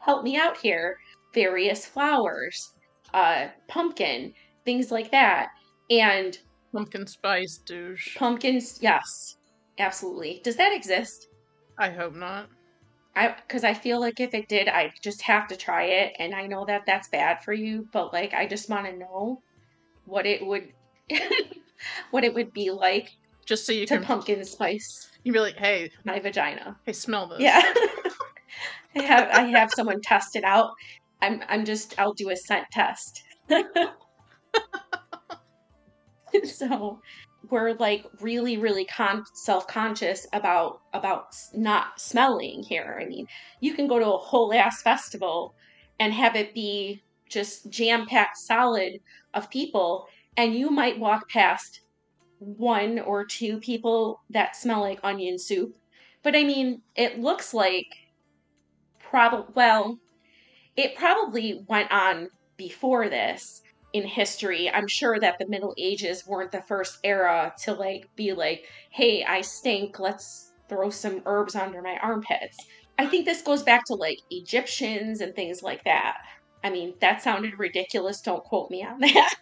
help 0.00 0.24
me 0.24 0.36
out 0.36 0.56
here. 0.58 0.98
Various 1.32 1.86
flowers 1.86 2.72
uh 3.14 3.48
pumpkin 3.68 4.32
things 4.64 4.90
like 4.90 5.10
that. 5.12 5.48
And 5.90 6.38
Pumpkin 6.72 7.06
spice 7.06 7.58
douche. 7.64 8.16
pumpkins 8.16 8.78
yes 8.82 9.36
absolutely. 9.78 10.40
Does 10.44 10.56
that 10.56 10.74
exist? 10.74 11.28
I 11.78 11.90
hope 11.90 12.14
not. 12.14 12.48
i 13.16 13.28
because 13.28 13.64
i 13.64 13.74
feel 13.74 14.00
like 14.00 14.20
if 14.20 14.34
it 14.34 14.48
did 14.48 14.68
i 14.68 14.92
just 15.02 15.22
have 15.22 15.46
to 15.48 15.56
try 15.56 15.84
it. 15.84 16.14
And 16.18 16.34
i 16.34 16.46
know 16.46 16.64
that 16.66 16.82
that's 16.86 17.08
bad 17.08 17.42
for 17.44 17.52
you 17.52 17.88
but 17.92 18.12
like 18.12 18.34
i 18.34 18.46
just 18.46 18.68
want 18.70 18.86
to 18.86 18.96
know 18.96 19.42
what 20.06 20.26
it 20.26 20.44
would 20.46 20.72
what 22.10 22.24
it 22.24 22.34
would 22.34 22.52
be 22.52 22.70
like 22.70 23.10
Just 23.46 23.66
so 23.66 23.72
you 23.72 23.86
to 23.86 23.96
can 23.96 24.04
pumpkin 24.04 24.44
spice 24.44 25.10
you'd 25.24 25.32
be 25.32 25.40
like, 25.40 25.56
hey, 25.56 25.90
my 26.04 26.20
vagina. 26.20 26.76
Hey, 26.84 26.92
smell 26.92 27.26
this. 27.26 27.40
yeah. 27.40 27.60
I 28.96 29.02
have 29.02 29.28
i 29.30 29.42
have 29.46 29.72
someone 29.72 30.00
test 30.00 30.36
it 30.36 30.44
out. 30.44 30.70
I'm 31.20 31.42
i'm 31.48 31.64
just 31.64 31.98
i'll 31.98 32.12
do 32.14 32.30
a 32.30 32.36
scent 32.36 32.66
test. 32.70 33.22
So 36.44 37.00
we're 37.48 37.74
like 37.74 38.04
really 38.20 38.56
really 38.56 38.84
con- 38.86 39.24
self-conscious 39.34 40.26
about 40.32 40.80
about 40.92 41.26
not 41.54 42.00
smelling 42.00 42.64
here. 42.64 42.98
I 43.00 43.06
mean 43.06 43.26
you 43.60 43.74
can 43.74 43.86
go 43.86 44.00
to 44.00 44.14
a 44.14 44.18
whole 44.18 44.52
ass 44.52 44.82
festival 44.82 45.54
and 46.00 46.12
have 46.12 46.34
it 46.34 46.52
be 46.52 47.02
just 47.28 47.70
jam-packed 47.70 48.36
solid 48.36 49.00
of 49.32 49.48
people 49.48 50.08
and 50.36 50.54
you 50.54 50.70
might 50.70 50.98
walk 50.98 51.28
past 51.28 51.80
one 52.44 52.98
or 52.98 53.24
two 53.24 53.58
people 53.58 54.22
that 54.30 54.56
smell 54.56 54.80
like 54.80 55.00
onion 55.02 55.38
soup. 55.38 55.76
But 56.22 56.36
i 56.36 56.44
mean 56.44 56.82
it 56.94 57.20
looks 57.20 57.52
like 57.52 57.86
probably 58.98 59.52
well 59.54 59.98
it 60.76 60.96
probably 60.96 61.64
went 61.68 61.92
on 61.92 62.28
before 62.56 63.08
this 63.08 63.62
in 63.92 64.04
history. 64.04 64.68
I'm 64.68 64.88
sure 64.88 65.20
that 65.20 65.38
the 65.38 65.46
middle 65.46 65.72
ages 65.78 66.26
weren't 66.26 66.50
the 66.50 66.62
first 66.62 66.98
era 67.04 67.54
to 67.62 67.72
like 67.72 68.08
be 68.16 68.32
like 68.32 68.64
hey 68.90 69.24
i 69.24 69.40
stink 69.40 69.98
let's 70.00 70.52
throw 70.68 70.90
some 70.90 71.22
herbs 71.26 71.54
under 71.54 71.80
my 71.80 71.96
armpits. 72.02 72.58
I 72.98 73.06
think 73.06 73.24
this 73.24 73.42
goes 73.42 73.62
back 73.62 73.84
to 73.86 73.94
like 73.94 74.18
egyptians 74.30 75.20
and 75.20 75.34
things 75.34 75.62
like 75.62 75.84
that. 75.84 76.18
I 76.64 76.70
mean 76.70 76.94
that 77.00 77.22
sounded 77.22 77.58
ridiculous 77.58 78.20
don't 78.20 78.42
quote 78.42 78.70
me 78.70 78.82
on 78.82 78.98
that. 79.00 79.34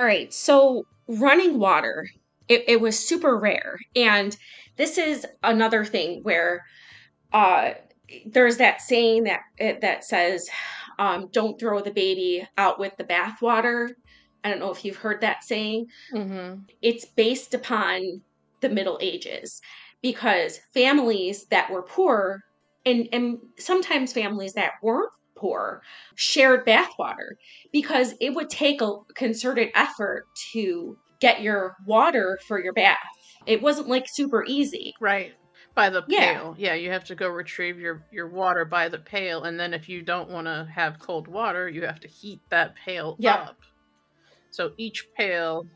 All 0.00 0.06
right 0.06 0.32
so 0.34 0.86
running 1.08 1.58
water 1.58 2.08
it, 2.48 2.64
it 2.68 2.80
was 2.80 2.98
super 2.98 3.36
rare 3.36 3.78
and 3.94 4.36
this 4.76 4.98
is 4.98 5.26
another 5.42 5.84
thing 5.84 6.22
where 6.22 6.64
uh 7.32 7.70
there's 8.24 8.58
that 8.58 8.80
saying 8.80 9.24
that 9.24 9.40
that 9.58 10.04
says 10.04 10.48
um, 10.98 11.28
don't 11.32 11.58
throw 11.58 11.80
the 11.80 11.90
baby 11.90 12.46
out 12.56 12.78
with 12.78 12.96
the 12.96 13.04
bathwater. 13.04 13.90
I 14.44 14.50
don't 14.50 14.60
know 14.60 14.70
if 14.70 14.84
you've 14.84 14.96
heard 14.96 15.20
that 15.20 15.44
saying. 15.44 15.86
Mm-hmm. 16.12 16.60
It's 16.82 17.04
based 17.04 17.54
upon 17.54 18.22
the 18.60 18.68
Middle 18.68 18.98
Ages 19.00 19.60
because 20.02 20.60
families 20.72 21.46
that 21.46 21.70
were 21.70 21.82
poor 21.82 22.44
and, 22.84 23.08
and 23.12 23.38
sometimes 23.58 24.12
families 24.12 24.54
that 24.54 24.74
weren't 24.82 25.10
poor 25.36 25.82
shared 26.14 26.66
bathwater 26.66 27.34
because 27.72 28.14
it 28.20 28.34
would 28.34 28.50
take 28.50 28.80
a 28.80 28.92
concerted 29.14 29.68
effort 29.74 30.26
to 30.52 30.96
get 31.20 31.42
your 31.42 31.76
water 31.86 32.38
for 32.46 32.62
your 32.62 32.72
bath. 32.72 32.96
It 33.46 33.62
wasn't 33.62 33.88
like 33.88 34.06
super 34.08 34.44
easy. 34.46 34.92
Right. 35.00 35.32
By 35.74 35.90
the 35.90 36.04
Yeah. 36.08 36.32
pail. 36.32 36.54
Yeah, 36.58 36.74
you 36.74 36.90
have 36.90 37.04
to 37.04 37.14
go 37.14 37.28
retrieve 37.28 37.78
your, 37.78 38.02
your 38.10 38.28
water 38.28 38.64
by 38.64 38.88
the 38.88 38.98
pail. 38.98 39.44
And 39.44 39.60
then 39.60 39.74
if 39.74 39.88
you 39.88 40.02
don't 40.02 40.30
want 40.30 40.46
to 40.46 40.66
have 40.74 40.98
cold 40.98 41.28
water, 41.28 41.68
you 41.68 41.82
have 41.82 42.00
to 42.00 42.08
heat 42.08 42.40
that 42.50 42.74
pail 42.76 43.16
Yeah. 43.18 43.34
up. 43.34 43.56
So 44.50 44.72
each 44.78 45.06
pail 45.16 45.66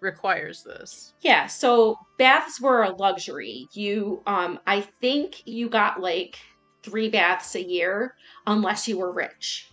requires 0.00 0.62
this. 0.62 1.12
Yeah, 1.20 1.46
so 1.46 1.96
baths 2.18 2.60
were 2.60 2.82
a 2.84 2.94
luxury. 2.94 3.66
You 3.74 4.22
um 4.26 4.58
I 4.66 4.82
think 5.00 5.42
you 5.46 5.68
got 5.68 6.00
like 6.00 6.36
3 6.82 7.10
baths 7.10 7.54
a 7.54 7.62
year 7.62 8.14
unless 8.46 8.88
you 8.88 8.98
were 8.98 9.12
rich. 9.12 9.70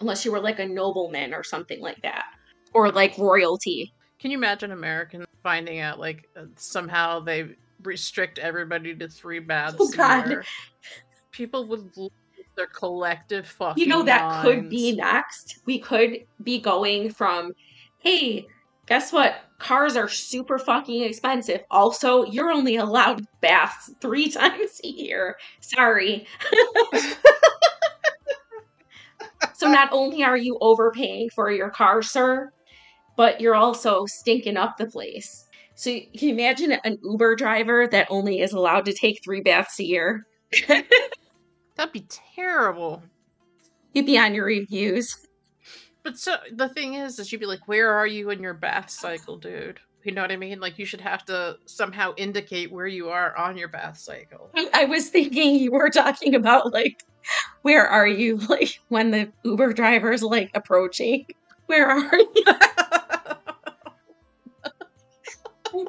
Unless 0.00 0.24
you 0.24 0.32
were 0.32 0.40
like 0.40 0.58
a 0.58 0.66
nobleman 0.66 1.32
or 1.32 1.42
something 1.42 1.80
like 1.80 2.00
that 2.02 2.24
or 2.72 2.90
like 2.90 3.16
royalty. 3.16 3.92
Can 4.18 4.30
you 4.30 4.36
imagine 4.38 4.72
Americans 4.72 5.26
finding 5.42 5.80
out 5.80 5.98
like 5.98 6.28
uh, 6.36 6.44
somehow 6.56 7.20
they 7.20 7.48
restrict 7.82 8.38
everybody 8.38 8.94
to 8.94 9.08
three 9.08 9.38
baths 9.38 9.76
Oh, 9.78 9.88
God. 9.88 10.28
year? 10.28 10.44
People 11.32 11.66
would 11.68 11.96
lose 11.96 12.10
their 12.56 12.66
collective 12.66 13.46
fucking. 13.46 13.82
You 13.82 13.88
know 13.88 14.02
that 14.02 14.42
could 14.42 14.68
be 14.68 14.92
next. 14.92 15.60
We 15.66 15.78
could 15.78 16.24
be 16.42 16.60
going 16.60 17.10
from 17.10 17.52
hey, 17.98 18.46
guess 18.86 19.12
what? 19.12 19.36
Cars 19.58 19.96
are 19.96 20.08
super 20.08 20.58
fucking 20.58 21.02
expensive. 21.02 21.62
Also, 21.70 22.24
you're 22.24 22.50
only 22.50 22.76
allowed 22.76 23.26
baths 23.40 23.90
3 24.00 24.30
times 24.30 24.80
a 24.84 24.88
year. 24.88 25.36
Sorry. 25.60 26.26
So 29.56 29.68
not 29.68 29.88
only 29.92 30.22
are 30.22 30.36
you 30.36 30.58
overpaying 30.60 31.30
for 31.30 31.50
your 31.50 31.70
car, 31.70 32.02
sir, 32.02 32.52
but 33.16 33.40
you're 33.40 33.54
also 33.54 34.04
stinking 34.06 34.56
up 34.56 34.76
the 34.76 34.86
place. 34.86 35.46
So 35.74 35.90
can 35.90 36.28
you 36.28 36.32
imagine 36.32 36.72
an 36.84 36.98
Uber 37.02 37.36
driver 37.36 37.86
that 37.88 38.06
only 38.10 38.40
is 38.40 38.52
allowed 38.52 38.84
to 38.84 38.92
take 38.92 39.22
three 39.24 39.40
baths 39.40 39.80
a 39.80 39.84
year? 39.84 40.26
That'd 41.76 41.92
be 41.92 42.06
terrible. 42.36 43.02
You'd 43.92 44.06
be 44.06 44.18
on 44.18 44.34
your 44.34 44.44
reviews. 44.44 45.25
But 46.06 46.16
so 46.16 46.36
the 46.52 46.68
thing 46.68 46.94
is, 46.94 47.18
is 47.18 47.32
you'd 47.32 47.40
be 47.40 47.46
like, 47.46 47.66
"Where 47.66 47.90
are 47.90 48.06
you 48.06 48.30
in 48.30 48.40
your 48.40 48.54
bath 48.54 48.90
cycle, 48.90 49.38
dude?" 49.38 49.80
You 50.04 50.12
know 50.12 50.22
what 50.22 50.30
I 50.30 50.36
mean? 50.36 50.60
Like 50.60 50.78
you 50.78 50.86
should 50.86 51.00
have 51.00 51.24
to 51.24 51.56
somehow 51.64 52.14
indicate 52.16 52.70
where 52.70 52.86
you 52.86 53.08
are 53.08 53.36
on 53.36 53.56
your 53.56 53.66
bath 53.66 53.98
cycle. 53.98 54.52
I- 54.72 54.84
was 54.84 55.08
thinking 55.08 55.56
you 55.56 55.72
were 55.72 55.90
talking 55.90 56.36
about 56.36 56.72
like, 56.72 57.02
where 57.62 57.88
are 57.88 58.06
you? 58.06 58.36
Like 58.48 58.78
when 58.86 59.10
the 59.10 59.32
Uber 59.42 59.72
driver's 59.72 60.22
like 60.22 60.52
approaching. 60.54 61.26
Where 61.66 61.90
are 61.90 62.16
you? 62.16 62.44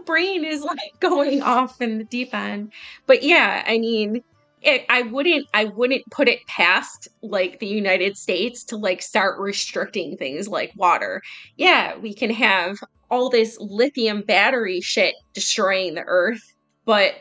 brain 0.08 0.44
is 0.44 0.64
like 0.64 1.00
going 1.00 1.44
off 1.44 1.80
in 1.80 2.00
the 2.00 2.04
deep 2.06 2.34
end. 2.34 2.74
But 3.06 3.22
yeah, 3.22 3.64
I 3.68 3.78
mean, 3.78 4.24
it, 4.62 4.86
I 4.90 5.04
wouldn't 5.04 5.48
I 5.54 5.66
wouldn't 5.66 6.04
put 6.12 6.28
it 6.28 6.46
past 6.48 7.08
like 7.22 7.60
the 7.60 7.68
United 7.68 8.18
States 8.18 8.64
to 8.66 8.78
like 8.78 9.02
start 9.02 9.40
restricting 9.40 10.18
things 10.18 10.48
like 10.48 10.72
water. 10.76 11.22
Yeah, 11.58 11.98
we 11.98 12.14
can 12.14 12.32
have 12.32 12.78
all 13.10 13.30
this 13.30 13.58
lithium 13.60 14.22
battery 14.22 14.82
shit 14.82 15.16
destroying 15.34 15.96
the 15.96 16.04
earth, 16.06 16.42
but 16.86 17.14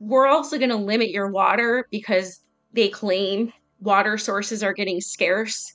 we're 0.00 0.26
also 0.26 0.58
going 0.58 0.70
to 0.70 0.76
limit 0.76 1.10
your 1.10 1.30
water 1.30 1.86
because 1.90 2.40
they 2.72 2.88
claim 2.88 3.52
water 3.80 4.18
sources 4.18 4.62
are 4.62 4.72
getting 4.72 5.00
scarce 5.00 5.74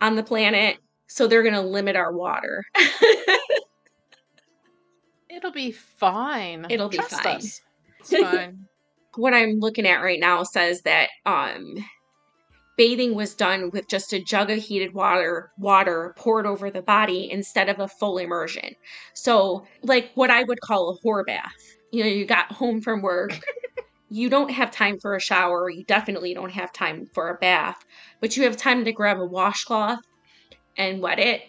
on 0.00 0.16
the 0.16 0.22
planet, 0.22 0.78
so 1.08 1.26
they're 1.26 1.42
going 1.42 1.54
to 1.54 1.60
limit 1.60 1.96
our 1.96 2.12
water. 2.12 2.64
It'll 5.28 5.52
be 5.52 5.72
fine. 5.72 6.66
It'll 6.70 6.88
be 6.88 6.96
Trust 6.98 7.22
fine. 7.22 7.36
us. 7.36 7.60
It's 8.00 8.16
fine. 8.16 8.66
what 9.16 9.34
I'm 9.34 9.58
looking 9.58 9.86
at 9.86 10.02
right 10.02 10.20
now 10.20 10.42
says 10.42 10.82
that 10.82 11.08
um 11.26 11.76
bathing 12.76 13.14
was 13.14 13.34
done 13.34 13.70
with 13.70 13.86
just 13.88 14.12
a 14.14 14.22
jug 14.22 14.50
of 14.50 14.58
heated 14.58 14.94
water 14.94 15.50
water 15.58 16.14
poured 16.16 16.46
over 16.46 16.70
the 16.70 16.82
body 16.82 17.30
instead 17.30 17.68
of 17.68 17.78
a 17.78 17.88
full 17.88 18.18
immersion. 18.18 18.74
So 19.14 19.66
like 19.82 20.10
what 20.14 20.30
I 20.30 20.44
would 20.44 20.60
call 20.60 20.90
a 20.90 21.06
whore 21.06 21.26
bath. 21.26 21.52
You 21.92 22.04
know, 22.04 22.08
you 22.08 22.24
got 22.24 22.52
home 22.52 22.80
from 22.80 23.02
work. 23.02 23.38
you 24.10 24.30
don't 24.30 24.50
have 24.50 24.70
time 24.70 24.98
for 24.98 25.14
a 25.14 25.20
shower. 25.20 25.68
You 25.68 25.84
definitely 25.84 26.34
don't 26.34 26.52
have 26.52 26.72
time 26.72 27.06
for 27.12 27.28
a 27.28 27.34
bath, 27.38 27.84
but 28.20 28.36
you 28.36 28.44
have 28.44 28.56
time 28.56 28.84
to 28.84 28.92
grab 28.92 29.18
a 29.18 29.26
washcloth 29.26 30.00
and 30.76 31.02
wet 31.02 31.18
it 31.18 31.42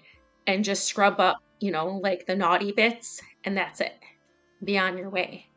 and 0.48 0.64
just 0.64 0.86
scrub 0.86 1.20
up, 1.20 1.38
you 1.60 1.72
know, 1.72 2.00
like 2.04 2.26
the 2.26 2.36
naughty 2.36 2.72
bits, 2.72 3.22
and 3.46 3.56
that's 3.56 3.82
it. 3.82 3.94
Be 4.64 4.78
on 4.78 4.98
your 4.98 5.10
way. 5.10 5.48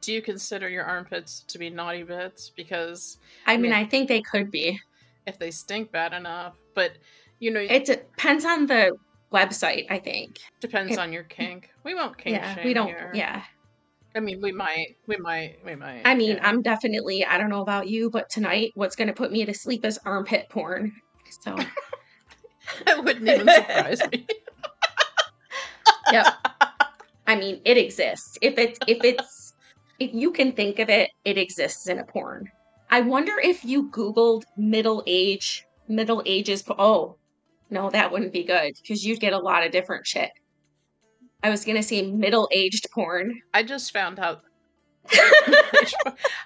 Do 0.00 0.12
you 0.12 0.22
consider 0.22 0.68
your 0.68 0.84
armpits 0.84 1.40
to 1.48 1.58
be 1.58 1.68
naughty 1.70 2.02
bits? 2.04 2.50
Because 2.54 3.18
I 3.46 3.56
mean. 3.56 3.72
I 3.72 3.84
think 3.84 4.08
they 4.08 4.22
could 4.22 4.50
be. 4.50 4.78
if 5.26 5.38
they 5.38 5.50
stink 5.50 5.90
bad 5.92 6.12
enough, 6.12 6.54
but 6.74 6.92
you 7.40 7.50
know, 7.50 7.60
it 7.60 7.70
It 7.70 7.84
depends 7.86 8.44
on 8.44 8.66
the 8.66 8.96
website, 9.32 9.86
I 9.90 9.98
think. 9.98 10.38
depends 10.60 10.92
it- 10.92 10.98
on 10.98 11.12
your 11.12 11.24
kink. 11.24 11.70
We 11.84 11.94
won't 11.94 12.16
kink 12.18 12.36
yeah, 12.36 12.54
shame 12.54 12.64
we 12.64 12.74
don't. 12.74 12.86
here. 12.88 13.10
Yeah, 13.14 13.42
I 14.14 14.20
mean, 14.20 14.40
we 14.40 14.52
might, 14.52 14.96
we 15.06 15.16
might, 15.16 15.56
we 15.64 15.74
might. 15.74 16.02
I 16.04 16.14
mean, 16.14 16.36
yeah. 16.36 16.48
I'm 16.48 16.62
definitely. 16.62 17.24
I 17.24 17.38
don't 17.38 17.50
know 17.50 17.62
about 17.62 17.88
you, 17.88 18.10
but 18.10 18.30
tonight, 18.30 18.70
what's 18.74 18.94
going 18.94 19.08
to 19.08 19.14
put 19.14 19.32
me 19.32 19.44
to 19.44 19.54
sleep 19.54 19.84
is 19.84 19.98
armpit 20.04 20.48
porn. 20.48 20.92
So, 21.42 21.56
That 22.86 23.02
wouldn't 23.02 23.28
even 23.28 23.48
surprise 23.48 24.00
me. 24.12 24.26
yep. 26.12 26.26
I 27.26 27.36
mean, 27.36 27.60
it 27.64 27.76
exists. 27.78 28.38
If 28.42 28.58
it's 28.58 28.78
if 28.86 29.02
it's 29.02 29.41
if 29.98 30.12
you 30.12 30.32
can 30.32 30.52
think 30.52 30.78
of 30.78 30.88
it, 30.88 31.10
it 31.24 31.38
exists 31.38 31.88
in 31.88 31.98
a 31.98 32.04
porn. 32.04 32.50
I 32.90 33.00
wonder 33.00 33.38
if 33.42 33.64
you 33.64 33.88
Googled 33.90 34.42
middle 34.56 35.02
age, 35.06 35.64
middle 35.88 36.22
ages. 36.26 36.62
Oh, 36.68 37.16
no, 37.70 37.88
that 37.88 38.12
wouldn't 38.12 38.34
be 38.34 38.44
good 38.44 38.74
because 38.80 39.04
you'd 39.04 39.20
get 39.20 39.32
a 39.32 39.38
lot 39.38 39.64
of 39.64 39.72
different 39.72 40.06
shit. 40.06 40.30
I 41.42 41.50
was 41.50 41.64
gonna 41.64 41.82
say 41.82 42.02
middle 42.02 42.48
aged 42.52 42.86
porn. 42.92 43.40
I 43.54 43.62
just 43.62 43.92
found 43.92 44.18
out. 44.18 44.42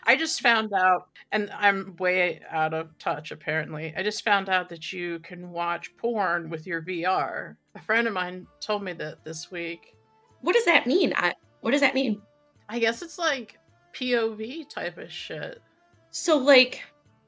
I 0.04 0.16
just 0.16 0.40
found 0.40 0.72
out, 0.72 1.08
and 1.32 1.50
I'm 1.50 1.96
way 1.98 2.40
out 2.48 2.72
of 2.72 2.96
touch 2.98 3.32
apparently. 3.32 3.92
I 3.96 4.02
just 4.02 4.24
found 4.24 4.48
out 4.48 4.68
that 4.68 4.92
you 4.92 5.18
can 5.18 5.50
watch 5.50 5.96
porn 5.96 6.48
with 6.48 6.66
your 6.66 6.80
VR. 6.80 7.56
A 7.74 7.80
friend 7.80 8.06
of 8.06 8.14
mine 8.14 8.46
told 8.60 8.84
me 8.84 8.92
that 8.94 9.24
this 9.24 9.50
week. 9.50 9.96
What 10.42 10.54
does 10.54 10.64
that 10.64 10.86
mean? 10.86 11.12
I, 11.16 11.34
what 11.60 11.72
does 11.72 11.80
that 11.80 11.94
mean? 11.94 12.22
I 12.68 12.78
guess 12.78 13.02
it's 13.02 13.18
like 13.18 13.58
POV 13.94 14.68
type 14.68 14.98
of 14.98 15.10
shit. 15.10 15.62
So 16.10 16.36
like 16.38 16.82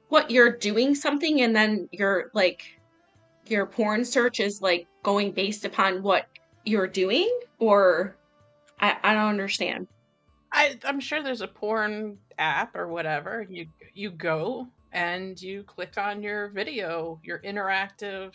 what 0.09 0.31
you're 0.31 0.57
doing 0.57 0.95
something 0.95 1.43
and 1.43 1.55
then 1.55 1.89
your 1.93 2.31
like 2.35 2.79
your 3.47 3.67
porn 3.67 4.05
search 4.05 4.41
is 4.41 4.61
like 4.61 4.87
going 5.03 5.33
based 5.33 5.65
upon 5.65 6.03
what 6.03 6.27
you're 6.65 6.87
doing 6.87 7.31
or 7.59 8.17
I, 8.81 8.97
I 9.03 9.15
don't 9.15 9.29
understand. 9.29 9.87
I, 10.53 10.79
I'm 10.85 11.01
sure 11.01 11.23
there's 11.23 11.41
a 11.41 11.49
porn 11.49 12.19
app 12.39 12.75
or 12.75 12.89
whatever. 12.89 13.47
You 13.49 13.67
you 13.95 14.11
go 14.11 14.69
and 14.93 15.41
you 15.41 15.63
click 15.65 15.99
on 15.99 16.23
your 16.23 16.49
video, 16.49 17.21
your 17.23 17.41
interactive 17.41 18.33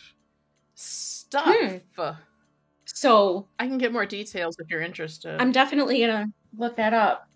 stuff. 0.74 1.46
Hmm. 1.46 2.10
So 2.86 3.48
I 3.58 3.66
can 3.66 3.78
get 3.78 3.92
more 3.92 4.06
details 4.06 4.56
if 4.58 4.68
you're 4.70 4.82
interested. 4.82 5.40
I'm 5.40 5.52
definitely 5.52 6.00
gonna 6.00 6.26
look 6.56 6.76
that 6.76 6.92
up. 6.92 7.26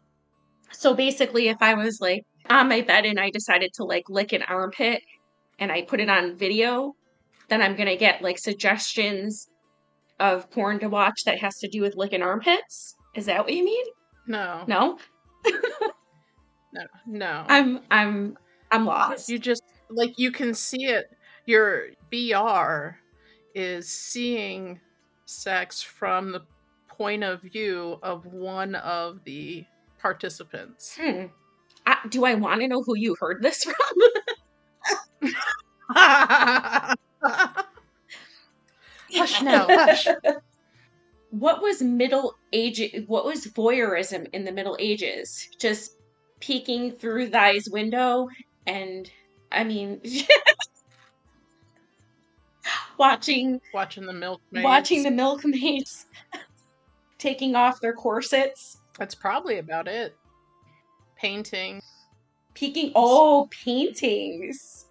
So 0.73 0.95
basically 0.95 1.49
if 1.49 1.57
I 1.61 1.75
was 1.75 2.01
like 2.01 2.25
on 2.51 2.69
my 2.69 2.83
bed 2.83 3.05
and 3.07 3.19
I 3.19 3.31
decided 3.31 3.73
to 3.75 3.85
like 3.85 4.09
lick 4.09 4.33
an 4.33 4.43
armpit 4.43 5.03
and 5.59 5.73
I 5.73 5.83
put 5.83 6.01
it 6.01 6.09
on 6.09 6.37
video, 6.37 6.95
then 7.49 7.63
I'm 7.63 7.77
gonna 7.77 7.97
get 7.97 8.23
like 8.23 8.39
suggestions 8.39 9.49
of 10.21 10.51
porn 10.51 10.79
to 10.81 10.89
watch 10.89 11.25
that 11.25 11.39
has 11.39 11.59
to 11.59 11.69
do 11.69 11.81
with 11.81 11.97
licking 11.97 12.23
armpits. 12.23 12.95
Is 13.15 13.27
that 13.27 13.45
what 13.45 13.53
you 13.53 13.65
mean? 13.65 13.85
no, 14.27 14.65
No? 14.67 14.99
no, 16.73 16.83
no. 17.07 17.45
I'm 17.49 17.81
I'm 17.91 18.37
I'm 18.71 18.85
lost. 18.85 19.29
you 19.29 19.39
just 19.39 19.63
like 19.89 20.19
you 20.19 20.31
can 20.31 20.53
see 20.55 20.85
it. 20.87 21.07
Your 21.47 21.87
VR 22.13 22.97
is 23.55 23.89
seeing 23.89 24.81
sex 25.29 25.83
from 25.83 26.33
the 26.33 26.43
point 26.89 27.23
of 27.23 27.43
view 27.43 27.99
of 28.03 28.27
one 28.27 28.75
of 28.77 29.23
the 29.25 29.65
participants. 29.99 30.97
Hmm. 31.01 31.27
I, 31.87 31.99
do 32.09 32.25
I 32.25 32.35
want 32.35 32.61
to 32.61 32.69
know 32.69 32.83
who 32.83 32.97
you 32.97 33.17
heard 33.21 33.43
this 33.43 33.65
from? 33.65 33.75
Hush 39.13 39.43
now, 39.43 39.67
hush. 39.69 40.07
What 41.31 41.63
was 41.63 41.83
middle 41.83 42.35
age? 42.53 42.83
What 43.07 43.25
was 43.25 43.47
voyeurism 43.47 44.29
in 44.33 44.45
the 44.45 44.53
Middle 44.53 44.77
Ages? 44.79 45.49
Just 45.59 45.97
peeking 46.41 46.93
through 46.93 47.31
thy's 47.31 47.69
window, 47.71 48.29
and 48.67 49.11
I 49.53 49.65
mean, 49.65 50.01
watching 52.99 53.61
Watching 53.73 54.07
the 54.07 54.13
milkmaids. 54.13 54.65
watching 54.65 55.03
the 55.03 55.11
milkmaids 55.11 56.07
taking 57.19 57.55
off 57.57 57.81
their 57.81 57.93
corsets, 57.93 58.79
That's 58.99 59.15
probably 59.15 59.59
about 59.59 59.89
it. 59.89 60.17
Painting. 61.17 61.81
peeking. 62.55 62.93
Oh, 62.95 63.49
paintings. 63.51 64.87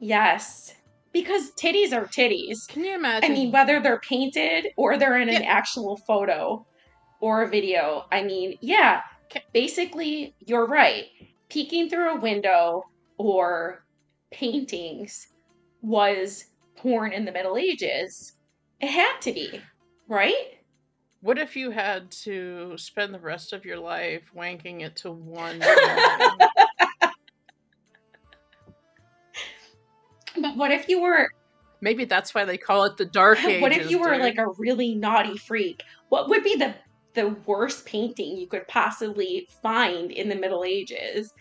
Yes, 0.00 0.74
because 1.12 1.50
titties 1.52 1.92
are 1.92 2.06
titties. 2.06 2.66
Can 2.68 2.84
you 2.84 2.94
imagine? 2.94 3.30
I 3.30 3.34
mean, 3.34 3.52
whether 3.52 3.80
they're 3.80 4.00
painted 4.00 4.68
or 4.76 4.96
they're 4.96 5.18
in 5.20 5.28
an 5.28 5.42
actual 5.42 5.96
photo 5.96 6.66
or 7.20 7.42
a 7.42 7.48
video. 7.48 8.04
I 8.10 8.22
mean, 8.24 8.56
yeah, 8.60 9.02
Ca- 9.32 9.42
basically, 9.52 10.34
you're 10.40 10.66
right. 10.66 11.04
Peeking 11.50 11.88
through 11.88 12.16
a 12.16 12.20
window 12.20 12.82
or 13.16 13.84
paintings 14.32 15.28
was 15.82 16.46
porn 16.82 17.12
in 17.12 17.24
the 17.24 17.32
Middle 17.32 17.56
Ages. 17.56 18.32
It 18.80 18.90
had 18.90 19.20
to 19.22 19.32
be, 19.32 19.60
right? 20.08 20.58
what 21.22 21.38
if 21.38 21.56
you 21.56 21.70
had 21.70 22.10
to 22.10 22.76
spend 22.76 23.14
the 23.14 23.20
rest 23.20 23.52
of 23.52 23.64
your 23.64 23.78
life 23.78 24.22
wanking 24.36 24.82
it 24.82 24.96
to 24.96 25.10
one? 25.10 25.62
But 30.34 30.56
what 30.56 30.70
if 30.70 30.88
you 30.88 31.02
were 31.02 31.28
Maybe 31.82 32.06
that's 32.06 32.34
why 32.34 32.46
they 32.46 32.56
call 32.56 32.84
it 32.84 32.96
the 32.96 33.04
Dark 33.04 33.44
Ages. 33.44 33.60
what 33.62 33.72
if 33.72 33.90
you 33.90 34.00
were 34.00 34.12
dude. 34.12 34.22
like 34.22 34.38
a 34.38 34.46
really 34.56 34.94
naughty 34.94 35.36
freak? 35.36 35.82
What 36.08 36.28
would 36.30 36.42
be 36.42 36.56
the 36.56 36.74
the 37.14 37.36
worst 37.46 37.84
painting 37.84 38.38
you 38.38 38.46
could 38.46 38.66
possibly 38.66 39.46
find 39.62 40.10
in 40.10 40.30
the 40.30 40.34
Middle 40.34 40.64
Ages? 40.64 41.32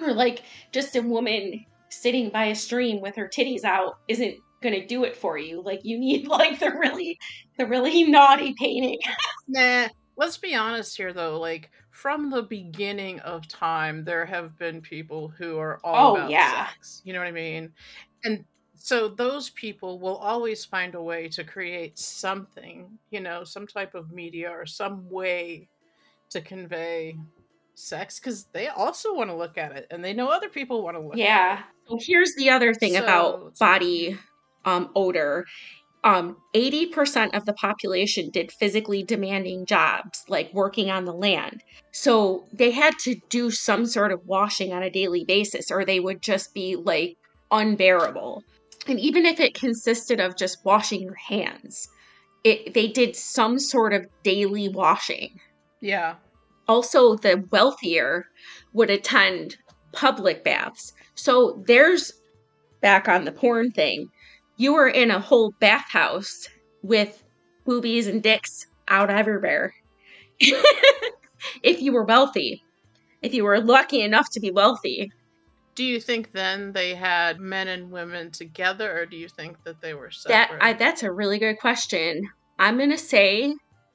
Or 0.00 0.12
like 0.12 0.44
just 0.72 0.94
a 0.94 1.02
woman 1.02 1.64
sitting 1.90 2.30
by 2.30 2.44
a 2.46 2.54
stream 2.54 3.00
with 3.00 3.16
her 3.16 3.28
titties 3.28 3.64
out 3.64 3.98
isn't 4.06 4.36
gonna 4.62 4.86
do 4.86 5.04
it 5.04 5.16
for 5.16 5.38
you. 5.38 5.60
Like 5.62 5.84
you 5.84 5.98
need 5.98 6.26
like 6.28 6.58
the 6.58 6.70
really 6.70 7.18
the 7.58 7.66
really 7.66 8.04
naughty 8.04 8.54
painting. 8.58 8.98
Nah. 9.48 9.88
Let's 10.16 10.36
be 10.36 10.54
honest 10.56 10.96
here, 10.96 11.12
though. 11.12 11.38
Like 11.38 11.70
from 11.90 12.28
the 12.28 12.42
beginning 12.42 13.20
of 13.20 13.46
time, 13.46 14.04
there 14.04 14.26
have 14.26 14.58
been 14.58 14.80
people 14.80 15.28
who 15.28 15.58
are 15.58 15.78
all 15.84 16.12
Oh, 16.12 16.16
about 16.16 16.30
yeah. 16.30 16.66
sex. 16.66 17.02
You 17.04 17.12
know 17.12 17.20
what 17.20 17.28
I 17.28 17.32
mean? 17.32 17.70
And 18.24 18.44
so 18.74 19.08
those 19.08 19.50
people 19.50 20.00
will 20.00 20.16
always 20.16 20.64
find 20.64 20.96
a 20.96 21.02
way 21.02 21.28
to 21.28 21.44
create 21.44 21.96
something, 21.98 22.98
you 23.10 23.20
know, 23.20 23.44
some 23.44 23.64
type 23.66 23.94
of 23.94 24.10
media 24.10 24.50
or 24.50 24.66
some 24.66 25.08
way 25.08 25.68
to 26.30 26.40
convey 26.40 27.16
sex 27.74 28.18
because 28.18 28.46
they 28.52 28.66
also 28.68 29.14
want 29.14 29.30
to 29.30 29.36
look 29.36 29.56
at 29.56 29.70
it 29.70 29.86
and 29.92 30.04
they 30.04 30.12
know 30.12 30.28
other 30.30 30.48
people 30.48 30.82
want 30.82 30.96
to 30.96 31.00
look 31.00 31.16
Yeah. 31.16 31.58
at 31.60 31.60
it. 31.60 31.64
So 31.90 31.98
here's 32.00 32.34
the 32.34 32.50
other 32.50 32.74
thing 32.74 32.94
So- 32.94 33.04
about 33.04 33.58
body 33.58 34.18
um 34.64 34.90
odor 34.94 35.46
um 36.04 36.36
80% 36.54 37.36
of 37.36 37.44
the 37.44 37.52
population 37.54 38.30
did 38.30 38.52
physically 38.52 39.02
demanding 39.02 39.66
jobs 39.66 40.24
like 40.28 40.52
working 40.54 40.90
on 40.90 41.04
the 41.04 41.12
land. 41.12 41.62
So 41.90 42.46
they 42.52 42.70
had 42.70 42.94
to 43.00 43.16
do 43.28 43.50
some 43.50 43.84
sort 43.84 44.12
of 44.12 44.24
washing 44.24 44.72
on 44.72 44.84
a 44.84 44.90
daily 44.90 45.24
basis 45.24 45.72
or 45.72 45.84
they 45.84 45.98
would 45.98 46.22
just 46.22 46.54
be 46.54 46.76
like 46.76 47.16
unbearable. 47.50 48.44
And 48.86 49.00
even 49.00 49.26
if 49.26 49.40
it 49.40 49.54
consisted 49.54 50.20
of 50.20 50.36
just 50.36 50.64
washing 50.64 51.02
your 51.02 51.16
hands 51.16 51.88
it 52.44 52.74
they 52.74 52.88
did 52.88 53.16
some 53.16 53.58
sort 53.58 53.92
of 53.92 54.06
daily 54.22 54.68
washing. 54.68 55.40
Yeah. 55.80 56.14
also 56.66 57.16
the 57.16 57.44
wealthier 57.50 58.26
would 58.72 58.90
attend 58.90 59.56
public 59.92 60.44
baths. 60.44 60.92
So 61.14 61.62
there's 61.66 62.12
back 62.80 63.08
on 63.08 63.24
the 63.24 63.32
porn 63.32 63.70
thing 63.70 64.08
you 64.58 64.74
were 64.74 64.88
in 64.88 65.10
a 65.10 65.20
whole 65.20 65.52
bathhouse 65.60 66.46
with 66.82 67.24
boobies 67.64 68.06
and 68.06 68.22
dicks 68.22 68.66
out 68.88 69.10
everywhere. 69.10 69.74
If 71.62 71.80
you 71.80 71.92
were 71.92 72.04
wealthy. 72.04 72.64
If 73.22 73.32
you 73.32 73.44
were 73.44 73.60
lucky 73.60 74.02
enough 74.02 74.30
to 74.32 74.40
be 74.40 74.50
wealthy. 74.50 75.12
Do 75.76 75.84
you 75.84 76.00
think 76.00 76.32
then 76.32 76.72
they 76.72 76.94
had 76.94 77.38
men 77.38 77.68
and 77.68 77.90
women 77.90 78.32
together, 78.32 79.00
or 79.00 79.06
do 79.06 79.16
you 79.16 79.28
think 79.28 79.62
that 79.62 79.80
they 79.80 79.94
were 79.94 80.10
that 80.26 80.48
separate? 80.50 80.62
I, 80.62 80.72
that's 80.72 81.04
a 81.04 81.12
really 81.12 81.38
good 81.38 81.58
question. 81.60 82.28
I'm 82.58 82.76
gonna 82.76 82.98
say 82.98 83.54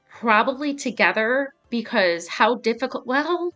probably 0.10 0.74
together 0.74 1.54
because 1.70 2.28
how 2.28 2.56
difficult 2.56 3.08
well 3.08 3.52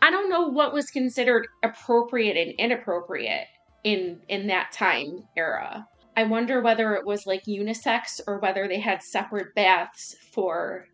i 0.00 0.08
don't 0.08 0.30
know 0.30 0.46
what 0.46 0.72
was 0.72 0.88
considered 0.90 1.48
appropriate 1.64 2.36
and 2.36 2.54
inappropriate 2.58 3.48
in 3.84 4.20
in 4.28 4.46
that 4.48 4.72
time 4.72 5.24
era. 5.36 5.86
I 6.16 6.24
wonder 6.24 6.60
whether 6.60 6.94
it 6.94 7.06
was 7.06 7.26
like 7.26 7.44
unisex 7.44 8.20
or 8.26 8.38
whether 8.38 8.68
they 8.68 8.80
had 8.80 9.02
separate 9.02 9.54
baths 9.54 10.14
for 10.32 10.86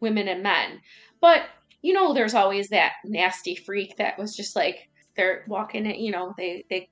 women 0.00 0.28
and 0.28 0.42
men. 0.42 0.80
But 1.20 1.42
you 1.82 1.92
know 1.92 2.12
there's 2.12 2.34
always 2.34 2.68
that 2.68 2.92
nasty 3.04 3.54
freak 3.54 3.96
that 3.96 4.18
was 4.18 4.36
just 4.36 4.54
like 4.56 4.88
they're 5.16 5.44
walking 5.48 5.86
it 5.86 5.96
you 5.98 6.10
know 6.10 6.34
they 6.36 6.64
they 6.68 6.88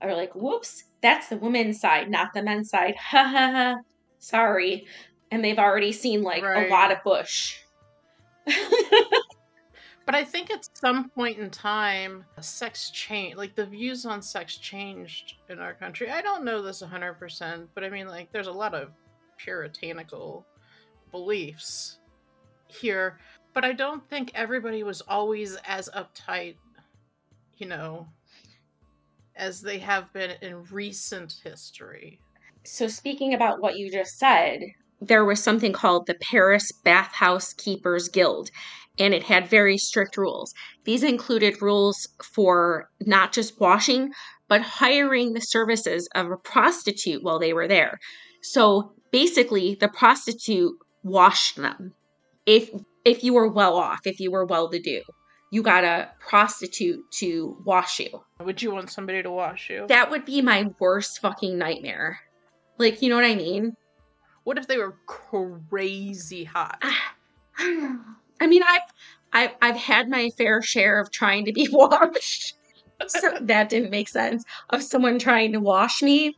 are 0.00 0.14
like 0.14 0.34
whoops 0.34 0.84
that's 1.02 1.28
the 1.28 1.36
women's 1.36 1.80
side 1.80 2.10
not 2.10 2.32
the 2.34 2.42
men's 2.42 2.70
side. 2.70 2.94
Ha 3.10 3.22
ha 3.24 3.50
ha. 3.52 3.76
Sorry. 4.18 4.86
And 5.30 5.44
they've 5.44 5.58
already 5.58 5.92
seen 5.92 6.22
like 6.22 6.42
Right. 6.42 6.66
a 6.68 6.70
lot 6.70 6.90
of 6.90 6.98
bush 7.04 7.58
But 10.08 10.14
I 10.14 10.24
think 10.24 10.50
at 10.50 10.66
some 10.72 11.10
point 11.10 11.38
in 11.38 11.50
time, 11.50 12.24
sex 12.40 12.88
changed. 12.88 13.36
Like 13.36 13.54
the 13.54 13.66
views 13.66 14.06
on 14.06 14.22
sex 14.22 14.56
changed 14.56 15.34
in 15.50 15.58
our 15.58 15.74
country. 15.74 16.10
I 16.10 16.22
don't 16.22 16.46
know 16.46 16.62
this 16.62 16.80
100%, 16.80 17.66
but 17.74 17.84
I 17.84 17.90
mean, 17.90 18.08
like, 18.08 18.32
there's 18.32 18.46
a 18.46 18.52
lot 18.52 18.72
of 18.74 18.88
puritanical 19.36 20.46
beliefs 21.10 21.98
here. 22.68 23.18
But 23.52 23.66
I 23.66 23.74
don't 23.74 24.02
think 24.08 24.32
everybody 24.34 24.82
was 24.82 25.02
always 25.02 25.56
as 25.66 25.90
uptight, 25.94 26.56
you 27.58 27.66
know, 27.66 28.08
as 29.36 29.60
they 29.60 29.78
have 29.78 30.10
been 30.14 30.32
in 30.40 30.64
recent 30.70 31.34
history. 31.44 32.18
so 32.64 32.88
speaking 32.88 33.34
about 33.34 33.60
what 33.60 33.76
you 33.76 33.90
just 33.92 34.18
said 34.18 34.60
there 35.00 35.24
was 35.24 35.42
something 35.42 35.72
called 35.72 36.06
the 36.06 36.16
paris 36.20 36.72
bathhouse 36.84 37.52
keepers 37.52 38.08
guild 38.08 38.50
and 38.98 39.14
it 39.14 39.22
had 39.22 39.48
very 39.48 39.78
strict 39.78 40.16
rules. 40.16 40.54
These 40.84 41.02
included 41.02 41.62
rules 41.62 42.08
for 42.22 42.90
not 43.00 43.32
just 43.32 43.60
washing 43.60 44.12
but 44.48 44.62
hiring 44.62 45.34
the 45.34 45.42
services 45.42 46.08
of 46.14 46.30
a 46.30 46.36
prostitute 46.38 47.22
while 47.22 47.38
they 47.38 47.52
were 47.52 47.68
there. 47.68 47.98
So 48.42 48.94
basically 49.12 49.76
the 49.78 49.88
prostitute 49.88 50.72
washed 51.02 51.56
them. 51.56 51.92
If 52.46 52.70
if 53.04 53.22
you 53.22 53.34
were 53.34 53.48
well 53.48 53.76
off 53.76 54.00
if 54.06 54.20
you 54.20 54.30
were 54.30 54.44
well 54.44 54.70
to 54.70 54.80
do 54.80 55.02
you 55.50 55.62
got 55.62 55.82
a 55.82 56.10
prostitute 56.20 57.10
to 57.10 57.56
wash 57.64 58.00
you. 58.00 58.22
Would 58.44 58.60
you 58.60 58.70
want 58.70 58.90
somebody 58.90 59.22
to 59.22 59.30
wash 59.30 59.70
you? 59.70 59.86
that 59.88 60.10
would 60.10 60.24
be 60.24 60.42
my 60.42 60.70
worst 60.78 61.20
fucking 61.20 61.56
nightmare. 61.56 62.20
Like 62.78 63.02
you 63.02 63.08
know 63.08 63.16
what 63.16 63.24
i 63.24 63.34
mean? 63.34 63.74
What 64.44 64.58
if 64.58 64.66
they 64.66 64.78
were 64.78 64.96
crazy 65.06 66.44
hot? 66.44 66.82
I 68.40 68.46
mean, 68.46 68.62
I've, 68.62 68.82
I've 69.32 69.50
I've 69.60 69.76
had 69.76 70.08
my 70.08 70.30
fair 70.30 70.62
share 70.62 71.00
of 71.00 71.10
trying 71.10 71.44
to 71.46 71.52
be 71.52 71.68
washed. 71.72 72.54
so 73.06 73.38
that 73.40 73.68
didn't 73.68 73.90
make 73.90 74.08
sense. 74.08 74.44
Of 74.70 74.82
someone 74.82 75.18
trying 75.18 75.52
to 75.52 75.60
wash 75.60 76.02
me. 76.02 76.36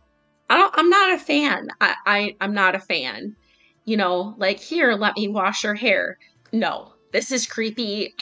I 0.49 0.57
don't. 0.57 0.75
I'm 0.77 0.91
not 0.91 1.15
a 1.15 1.19
fan. 1.19 1.69
I, 1.81 1.95
I 2.07 2.37
I'm 2.41 2.55
not 2.55 2.75
a 2.75 2.81
fan. 2.81 3.37
You 3.85 3.97
know, 3.97 4.35
like 4.39 4.61
here, 4.61 4.93
let 4.93 5.17
me 5.17 5.29
wash 5.29 5.65
your 5.65 5.75
hair. 5.75 6.19
No, 6.53 6.93
this 7.13 7.33
is 7.33 7.47
creepy. 7.47 8.15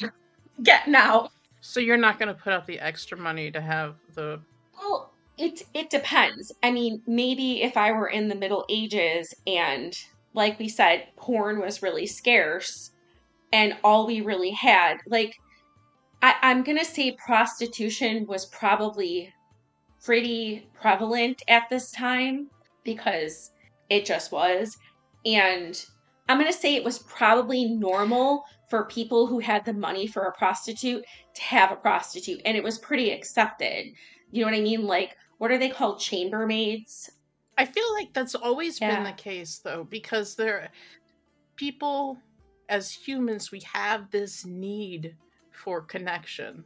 Get 0.62 0.88
now. 0.88 1.30
So 1.60 1.80
you're 1.80 1.96
not 1.96 2.18
going 2.18 2.28
to 2.28 2.40
put 2.40 2.52
up 2.52 2.66
the 2.66 2.78
extra 2.78 3.18
money 3.18 3.50
to 3.50 3.60
have 3.60 3.96
the 4.14 4.40
Well, 4.78 5.12
it 5.36 5.62
it 5.74 5.90
depends. 5.90 6.52
I 6.62 6.70
mean, 6.70 7.02
maybe 7.06 7.62
if 7.62 7.76
I 7.76 7.92
were 7.92 8.08
in 8.08 8.28
the 8.28 8.34
Middle 8.34 8.64
Ages 8.68 9.34
and 9.46 9.96
like 10.34 10.58
we 10.58 10.68
said, 10.68 11.08
porn 11.16 11.58
was 11.60 11.82
really 11.82 12.06
scarce 12.06 12.92
and 13.52 13.76
all 13.82 14.06
we 14.06 14.20
really 14.20 14.50
had, 14.50 14.98
like 15.06 15.34
I, 16.22 16.34
I'm 16.42 16.62
gonna 16.62 16.84
say 16.84 17.12
prostitution 17.12 18.26
was 18.26 18.46
probably 18.46 19.32
pretty 20.04 20.68
prevalent 20.80 21.42
at 21.48 21.68
this 21.68 21.90
time 21.90 22.48
because 22.84 23.52
it 23.90 24.04
just 24.04 24.32
was. 24.32 24.76
And 25.24 25.80
I'm 26.28 26.38
gonna 26.38 26.52
say 26.52 26.74
it 26.74 26.84
was 26.84 26.98
probably 27.00 27.66
normal 27.66 28.44
for 28.68 28.84
people 28.84 29.26
who 29.26 29.38
had 29.38 29.64
the 29.64 29.72
money 29.72 30.06
for 30.06 30.24
a 30.24 30.32
prostitute 30.32 31.04
to 31.34 31.42
have 31.42 31.72
a 31.72 31.76
prostitute, 31.76 32.40
and 32.44 32.56
it 32.56 32.62
was 32.62 32.78
pretty 32.78 33.10
accepted. 33.10 33.86
You 34.30 34.44
know 34.44 34.50
what 34.50 34.58
I 34.58 34.62
mean? 34.62 34.84
Like, 34.84 35.16
what 35.38 35.50
are 35.50 35.58
they 35.58 35.70
called? 35.70 36.00
Chambermaids? 36.00 37.08
I 37.56 37.64
feel 37.64 37.92
like 37.94 38.12
that's 38.12 38.34
always 38.34 38.78
been 38.78 39.02
the 39.02 39.12
case 39.12 39.58
though 39.58 39.84
because 39.84 40.36
there 40.36 40.70
people 41.56 42.18
as 42.68 42.90
humans 42.90 43.50
we 43.50 43.60
have 43.60 44.10
this 44.10 44.44
need 44.44 45.16
for 45.52 45.80
connection. 45.82 46.64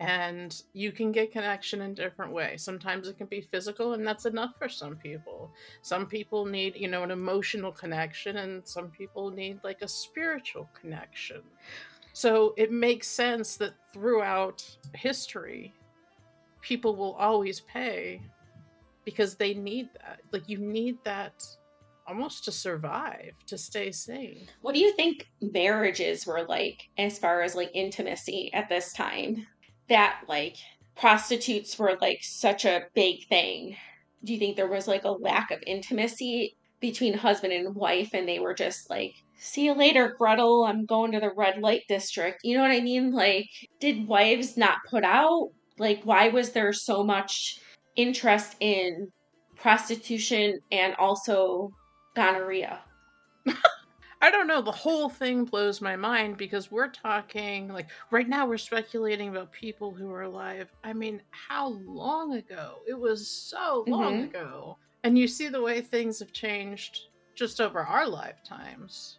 And 0.00 0.62
you 0.74 0.92
can 0.92 1.10
get 1.10 1.32
connection 1.32 1.82
in 1.82 1.92
different 1.92 2.32
ways. 2.32 2.62
Sometimes 2.62 3.08
it 3.08 3.18
can 3.18 3.26
be 3.26 3.40
physical 3.40 3.94
and 3.94 4.06
that's 4.06 4.26
enough 4.26 4.52
for 4.56 4.68
some 4.68 4.94
people. 4.94 5.50
Some 5.82 6.06
people 6.06 6.44
need 6.44 6.76
you 6.76 6.88
know 6.88 7.02
an 7.02 7.10
emotional 7.10 7.72
connection 7.72 8.36
and 8.36 8.66
some 8.66 8.90
people 8.90 9.30
need 9.30 9.58
like 9.64 9.82
a 9.82 9.88
spiritual 9.88 10.68
connection. 10.80 11.42
So 12.12 12.54
it 12.56 12.70
makes 12.70 13.08
sense 13.08 13.56
that 13.56 13.74
throughout 13.92 14.64
history 14.94 15.74
people 16.60 16.96
will 16.96 17.14
always 17.14 17.60
pay 17.60 18.20
because 19.04 19.34
they 19.34 19.54
need 19.54 19.88
that. 19.94 20.20
Like 20.32 20.48
you 20.48 20.58
need 20.58 20.98
that 21.04 21.44
almost 22.08 22.44
to 22.44 22.52
survive 22.52 23.32
to 23.46 23.58
stay 23.58 23.92
sane 23.92 24.48
What 24.62 24.74
do 24.74 24.80
you 24.80 24.92
think 24.92 25.28
marriages 25.40 26.26
were 26.26 26.44
like 26.48 26.88
as 26.96 27.18
far 27.18 27.42
as 27.42 27.54
like 27.54 27.70
intimacy 27.74 28.50
at 28.54 28.68
this 28.68 28.92
time? 28.92 29.46
That 29.88 30.20
like 30.26 30.56
prostitutes 30.96 31.78
were 31.78 31.96
like 32.00 32.20
such 32.22 32.64
a 32.64 32.86
big 32.94 33.26
thing. 33.28 33.76
Do 34.24 34.32
you 34.32 34.38
think 34.38 34.56
there 34.56 34.68
was 34.68 34.88
like 34.88 35.04
a 35.04 35.10
lack 35.10 35.50
of 35.50 35.62
intimacy 35.66 36.56
between 36.80 37.14
husband 37.14 37.52
and 37.52 37.74
wife 37.74 38.10
and 38.14 38.28
they 38.28 38.38
were 38.38 38.54
just 38.54 38.90
like, 38.90 39.14
see 39.38 39.66
you 39.66 39.74
later, 39.74 40.14
Gretel, 40.18 40.64
I'm 40.64 40.86
going 40.86 41.12
to 41.12 41.20
the 41.20 41.32
red 41.36 41.60
light 41.60 41.82
district? 41.88 42.40
You 42.42 42.56
know 42.56 42.62
what 42.62 42.72
I 42.72 42.80
mean? 42.80 43.12
Like, 43.12 43.48
did 43.80 44.08
wives 44.08 44.56
not 44.56 44.78
put 44.88 45.04
out? 45.04 45.50
Like, 45.78 46.02
why 46.04 46.28
was 46.28 46.50
there 46.50 46.72
so 46.72 47.04
much 47.04 47.60
interest 47.96 48.56
in 48.60 49.12
prostitution 49.56 50.60
and 50.72 50.94
also 50.96 51.72
gonorrhea? 52.18 52.80
i 54.20 54.30
don't 54.30 54.48
know 54.48 54.60
the 54.60 54.72
whole 54.72 55.08
thing 55.08 55.44
blows 55.44 55.80
my 55.80 55.94
mind 55.94 56.36
because 56.36 56.70
we're 56.72 56.88
talking 56.88 57.68
like 57.68 57.86
right 58.10 58.28
now 58.28 58.44
we're 58.46 58.58
speculating 58.58 59.28
about 59.28 59.52
people 59.52 59.92
who 59.94 60.10
are 60.10 60.22
alive 60.22 60.68
i 60.82 60.92
mean 60.92 61.22
how 61.30 61.68
long 61.86 62.34
ago 62.34 62.78
it 62.88 62.98
was 62.98 63.28
so 63.28 63.84
long 63.86 64.14
Mhm. 64.22 64.24
ago 64.24 64.76
and 65.04 65.16
you 65.16 65.28
see 65.28 65.46
the 65.48 65.62
way 65.62 65.80
things 65.80 66.18
have 66.18 66.32
changed 66.32 66.98
just 67.36 67.60
over 67.60 67.78
our 67.80 68.08
lifetimes 68.08 69.18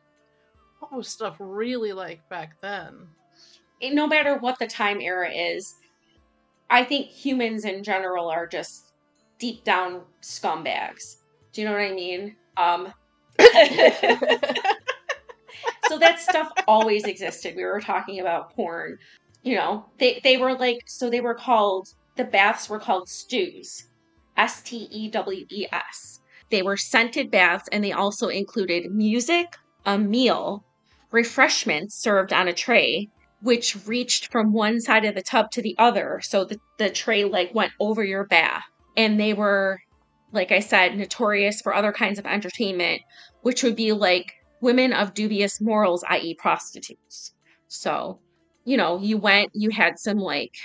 what 0.79 0.91
was 0.91 1.07
stuff 1.07 1.37
really 1.39 1.93
like 1.93 2.27
back 2.29 2.59
then 2.61 3.07
it- 3.79 3.93
no 3.93 4.05
matter 4.05 4.35
what 4.39 4.59
the 4.59 4.67
time 4.67 4.99
era 4.99 5.31
is, 5.31 5.75
I 6.69 6.83
think 6.83 7.07
humans 7.07 7.63
in 7.63 7.81
general 7.81 8.27
are 8.29 8.45
just 8.45 8.91
deep 9.39 9.63
down 9.63 10.03
scumbags. 10.21 11.21
Do 11.53 11.61
you 11.61 11.67
know 11.67 11.73
what 11.73 11.81
I 11.81 11.93
mean? 11.93 12.35
Um, 12.59 12.93
so 15.87 15.97
that 15.97 16.19
stuff 16.19 16.51
always 16.67 17.05
existed. 17.05 17.55
We 17.55 17.63
were 17.63 17.79
talking 17.79 18.19
about 18.19 18.53
porn. 18.55 18.97
You 19.43 19.55
know, 19.55 19.85
they 19.97 20.19
they 20.23 20.35
were 20.37 20.55
like 20.55 20.81
so 20.85 21.09
they 21.09 21.21
were 21.21 21.35
called 21.35 21.87
the 22.17 22.25
baths 22.25 22.69
were 22.69 22.79
called 22.79 23.07
stews. 23.07 23.87
S 24.35 24.61
T 24.61 24.87
E 24.91 25.09
W 25.09 25.45
E 25.49 25.67
S. 25.71 26.19
They 26.49 26.61
were 26.61 26.77
scented 26.77 27.31
baths 27.31 27.69
and 27.71 27.83
they 27.83 27.91
also 27.91 28.27
included 28.27 28.91
music, 28.91 29.55
a 29.85 29.97
meal, 29.97 30.63
refreshments 31.11 31.95
served 31.95 32.33
on 32.33 32.47
a 32.47 32.53
tray, 32.53 33.09
which 33.41 33.77
reached 33.87 34.31
from 34.31 34.51
one 34.51 34.81
side 34.81 35.05
of 35.05 35.15
the 35.15 35.21
tub 35.21 35.51
to 35.51 35.61
the 35.61 35.75
other. 35.77 36.19
So 36.23 36.45
the, 36.45 36.59
the 36.77 36.89
tray 36.89 37.23
like 37.23 37.53
went 37.53 37.73
over 37.79 38.03
your 38.03 38.25
bath. 38.25 38.63
And 38.97 39.19
they 39.19 39.33
were, 39.33 39.79
like 40.31 40.51
I 40.51 40.59
said, 40.59 40.97
notorious 40.97 41.61
for 41.61 41.73
other 41.73 41.91
kinds 41.91 42.19
of 42.19 42.25
entertainment, 42.25 43.01
which 43.41 43.63
would 43.63 43.75
be 43.75 43.91
like 43.93 44.33
women 44.61 44.93
of 44.93 45.13
dubious 45.13 45.59
morals, 45.61 46.03
i.e., 46.09 46.35
prostitutes. 46.35 47.33
So, 47.67 48.19
you 48.65 48.77
know, 48.77 48.99
you 48.99 49.17
went, 49.17 49.51
you 49.53 49.69
had 49.69 49.97
some 49.97 50.17
like 50.17 50.55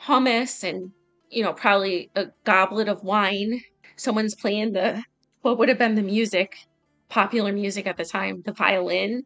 hummus 0.00 0.64
and, 0.64 0.92
you 1.30 1.42
know, 1.42 1.52
probably 1.52 2.10
a 2.16 2.26
goblet 2.44 2.88
of 2.88 3.02
wine. 3.02 3.60
Someone's 3.96 4.34
playing 4.34 4.72
the, 4.72 5.02
what 5.42 5.58
would 5.58 5.68
have 5.68 5.78
been 5.78 5.94
the 5.94 6.02
music, 6.02 6.56
popular 7.08 7.52
music 7.52 7.86
at 7.86 7.96
the 7.96 8.04
time, 8.04 8.42
the 8.44 8.52
violin. 8.52 9.24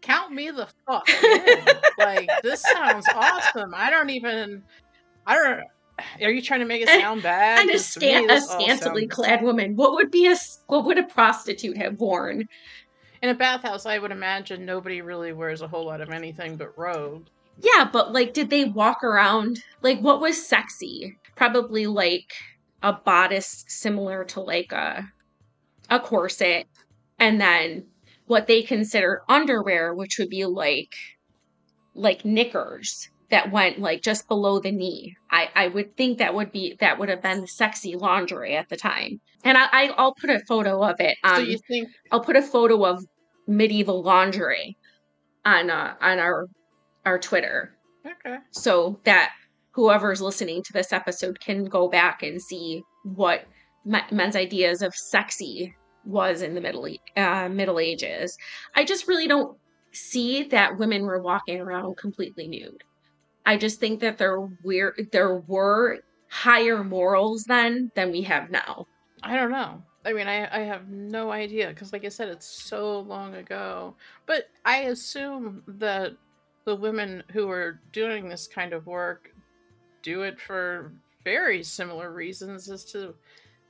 Count 0.00 0.32
me 0.32 0.50
the 0.50 0.68
fuck 0.86 1.08
in. 1.22 1.66
like, 1.98 2.30
this 2.42 2.62
sounds 2.62 3.06
awesome. 3.14 3.74
I 3.74 3.90
don't 3.90 4.10
even, 4.10 4.62
I 5.26 5.34
don't, 5.34 5.64
are 6.20 6.30
you 6.30 6.42
trying 6.42 6.60
to 6.60 6.66
make 6.66 6.82
it 6.82 6.88
sound 7.00 7.22
bad? 7.22 7.60
And 7.60 7.70
a, 7.70 7.78
scan- 7.78 8.30
a 8.30 8.40
scantily 8.40 9.02
sounds... 9.02 9.14
clad 9.14 9.42
woman. 9.42 9.76
What 9.76 9.92
would 9.92 10.10
be 10.10 10.26
a 10.26 10.36
what 10.66 10.84
would 10.84 10.98
a 10.98 11.04
prostitute 11.04 11.76
have 11.76 12.00
worn? 12.00 12.48
In 13.20 13.30
a 13.30 13.34
bathhouse, 13.34 13.84
I 13.84 13.98
would 13.98 14.12
imagine 14.12 14.64
nobody 14.64 15.02
really 15.02 15.32
wears 15.32 15.60
a 15.60 15.68
whole 15.68 15.86
lot 15.86 16.00
of 16.00 16.10
anything 16.10 16.56
but 16.56 16.78
robe. 16.78 17.28
Yeah, 17.60 17.88
but 17.92 18.12
like, 18.12 18.32
did 18.32 18.50
they 18.50 18.64
walk 18.64 19.02
around? 19.02 19.62
Like, 19.82 19.98
what 20.00 20.20
was 20.20 20.46
sexy? 20.46 21.16
Probably 21.34 21.86
like 21.86 22.32
a 22.82 22.92
bodice 22.92 23.64
similar 23.66 24.24
to 24.26 24.40
like 24.40 24.72
a 24.72 25.10
a 25.90 25.98
corset, 25.98 26.66
and 27.18 27.40
then 27.40 27.86
what 28.26 28.46
they 28.46 28.62
consider 28.62 29.22
underwear, 29.28 29.94
which 29.94 30.18
would 30.18 30.28
be 30.30 30.44
like 30.44 30.94
like 31.94 32.24
knickers 32.24 33.10
that 33.30 33.52
went 33.52 33.78
like 33.78 34.02
just 34.02 34.28
below 34.28 34.58
the 34.58 34.72
knee. 34.72 35.16
I, 35.30 35.48
I 35.54 35.68
would 35.68 35.96
think 35.96 36.18
that 36.18 36.34
would 36.34 36.52
be 36.52 36.76
that 36.80 36.98
would 36.98 37.08
have 37.08 37.22
been 37.22 37.46
sexy 37.46 37.96
lingerie 37.96 38.56
at 38.56 38.68
the 38.68 38.76
time. 38.76 39.20
And 39.44 39.58
I, 39.58 39.66
I 39.70 40.02
will 40.02 40.14
put 40.14 40.30
a 40.30 40.40
photo 40.40 40.82
of 40.82 40.96
it. 41.00 41.16
Um, 41.22 41.36
so 41.36 41.42
you 41.42 41.58
think 41.68 41.88
I'll 42.10 42.24
put 42.24 42.36
a 42.36 42.42
photo 42.42 42.84
of 42.84 43.04
medieval 43.46 44.02
lingerie 44.02 44.76
on 45.44 45.70
uh, 45.70 45.94
on 46.00 46.18
our 46.18 46.46
our 47.04 47.18
Twitter. 47.18 47.76
Okay. 48.06 48.38
So 48.50 49.00
that 49.04 49.32
whoever's 49.72 50.20
listening 50.20 50.62
to 50.62 50.72
this 50.72 50.92
episode 50.92 51.40
can 51.40 51.64
go 51.64 51.88
back 51.88 52.22
and 52.22 52.40
see 52.40 52.82
what 53.04 53.44
men's 53.84 54.36
ideas 54.36 54.82
of 54.82 54.94
sexy 54.94 55.74
was 56.04 56.42
in 56.42 56.54
the 56.54 56.60
middle 56.60 56.88
uh, 57.16 57.48
Middle 57.48 57.78
Ages. 57.78 58.36
I 58.74 58.84
just 58.84 59.06
really 59.06 59.28
don't 59.28 59.56
see 59.92 60.44
that 60.44 60.78
women 60.78 61.02
were 61.02 61.20
walking 61.20 61.60
around 61.60 61.96
completely 61.96 62.48
nude. 62.48 62.82
I 63.48 63.56
just 63.56 63.80
think 63.80 64.00
that 64.00 64.18
there 64.18 64.46
were 64.62 64.94
there 65.10 65.36
were 65.36 66.00
higher 66.28 66.84
morals 66.84 67.44
then 67.44 67.90
than 67.94 68.12
we 68.12 68.20
have 68.20 68.50
now. 68.50 68.86
I 69.22 69.36
don't 69.36 69.50
know. 69.50 69.82
I 70.04 70.12
mean, 70.12 70.28
I, 70.28 70.54
I 70.54 70.64
have 70.64 70.90
no 70.90 71.30
idea 71.30 71.68
because, 71.68 71.90
like 71.90 72.04
I 72.04 72.10
said, 72.10 72.28
it's 72.28 72.46
so 72.46 73.00
long 73.00 73.36
ago. 73.36 73.96
But 74.26 74.50
I 74.66 74.80
assume 74.92 75.62
that 75.66 76.12
the 76.66 76.76
women 76.76 77.22
who 77.32 77.48
are 77.48 77.80
doing 77.90 78.28
this 78.28 78.46
kind 78.46 78.74
of 78.74 78.86
work 78.86 79.30
do 80.02 80.24
it 80.24 80.38
for 80.38 80.92
very 81.24 81.62
similar 81.62 82.12
reasons 82.12 82.70
as 82.70 82.84
to 82.92 83.14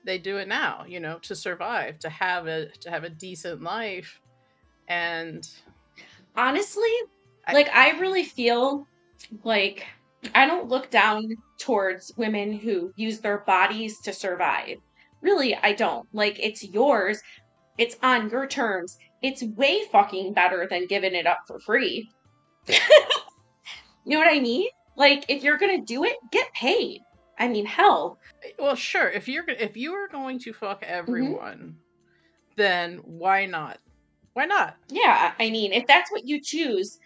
they 0.05 0.19
do 0.19 0.38
it 0.38 0.49
now. 0.49 0.85
You 0.88 0.99
know, 0.99 1.21
to 1.21 1.37
survive, 1.37 2.01
to 2.01 2.09
have 2.09 2.49
a 2.49 2.67
to 2.81 2.91
have 2.91 3.05
a 3.05 3.11
decent 3.11 3.62
life, 3.62 4.21
and 4.88 5.49
honestly, 6.35 6.95
I, 7.47 7.53
like 7.53 7.69
I 7.73 7.91
really 8.01 8.25
feel 8.25 8.88
like 9.45 9.87
I 10.35 10.47
don't 10.47 10.69
look 10.69 10.91
down 10.91 11.37
towards 11.59 12.13
women 12.17 12.53
who 12.53 12.93
use 12.97 13.21
their 13.21 13.39
bodies 13.39 14.01
to 14.01 14.13
survive. 14.13 14.79
Really, 15.21 15.55
I 15.55 15.73
don't. 15.73 16.07
Like, 16.13 16.39
it's 16.39 16.65
yours, 16.65 17.21
it's 17.77 17.97
on 18.03 18.31
your 18.31 18.47
terms. 18.47 18.99
It's 19.23 19.43
way 19.43 19.85
fucking 19.91 20.33
better 20.33 20.67
than 20.69 20.87
giving 20.87 21.15
it 21.15 21.27
up 21.27 21.39
for 21.47 21.59
free. 21.61 22.09
you 22.69 22.77
know 24.07 24.19
what 24.19 24.29
I 24.29 24.41
mean? 24.41 24.69
Like, 24.97 25.25
if 25.29 25.43
you're 25.43 25.59
gonna 25.59 25.85
do 25.85 26.05
it, 26.05 26.17
get 26.31 26.53
paid. 26.53 27.01
I 27.39 27.49
mean, 27.49 27.67
hell. 27.67 28.19
Well, 28.59 28.75
sure. 28.75 29.09
If 29.09 29.29
you're 29.29 29.49
if 29.49 29.77
you 29.77 29.93
are 29.93 30.09
going 30.09 30.41
to 30.41 30.53
fuck 30.53 30.83
mm-hmm. 30.83 30.93
everyone, 30.93 31.59
mm-hmm. 31.59 31.71
then 32.57 32.99
why 33.05 33.47
not? 33.47 33.79
Why 34.33 34.45
not? 34.45 34.77
Yeah, 34.89 35.33
I 35.39 35.51
mean, 35.51 35.73
if 35.73 35.87
that's 35.87 36.11
what 36.13 36.27
you 36.27 36.41
choose 36.41 36.99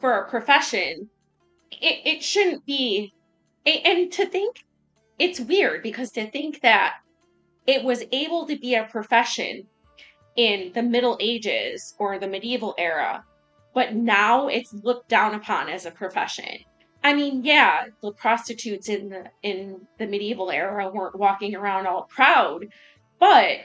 for 0.00 0.12
a 0.12 0.28
profession, 0.28 1.08
it, 1.80 2.16
it 2.16 2.22
shouldn't 2.22 2.64
be. 2.66 3.12
And 3.66 4.12
to 4.12 4.26
think, 4.26 4.64
it's 5.18 5.40
weird 5.40 5.82
because 5.82 6.10
to 6.12 6.30
think 6.30 6.60
that 6.60 6.96
it 7.66 7.82
was 7.82 8.04
able 8.12 8.46
to 8.46 8.58
be 8.58 8.74
a 8.74 8.84
profession 8.84 9.66
in 10.36 10.72
the 10.74 10.82
Middle 10.82 11.16
Ages 11.20 11.94
or 11.98 12.18
the 12.18 12.26
medieval 12.26 12.74
era, 12.76 13.24
but 13.72 13.94
now 13.94 14.48
it's 14.48 14.72
looked 14.72 15.08
down 15.08 15.34
upon 15.34 15.68
as 15.68 15.86
a 15.86 15.90
profession. 15.90 16.58
I 17.02 17.12
mean, 17.12 17.44
yeah, 17.44 17.86
the 18.02 18.12
prostitutes 18.12 18.88
in 18.88 19.10
the 19.10 19.24
in 19.42 19.86
the 19.98 20.06
medieval 20.06 20.50
era 20.50 20.90
weren't 20.90 21.18
walking 21.18 21.54
around 21.54 21.86
all 21.86 22.04
proud, 22.04 22.66
but 23.18 23.58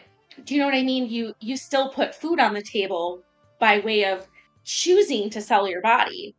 do 0.44 0.54
you 0.54 0.60
know 0.60 0.68
what 0.68 0.76
I 0.76 0.84
mean? 0.84 1.10
You 1.10 1.34
you 1.40 1.58
still 1.58 1.90
put 1.90 2.14
food 2.14 2.40
on 2.40 2.54
the 2.54 2.62
table 2.62 3.24
by 3.60 3.80
way 3.80 4.06
of 4.06 4.28
choosing 4.66 5.30
to 5.32 5.42
sell 5.42 5.68
your 5.68 5.82
body. 5.82 6.36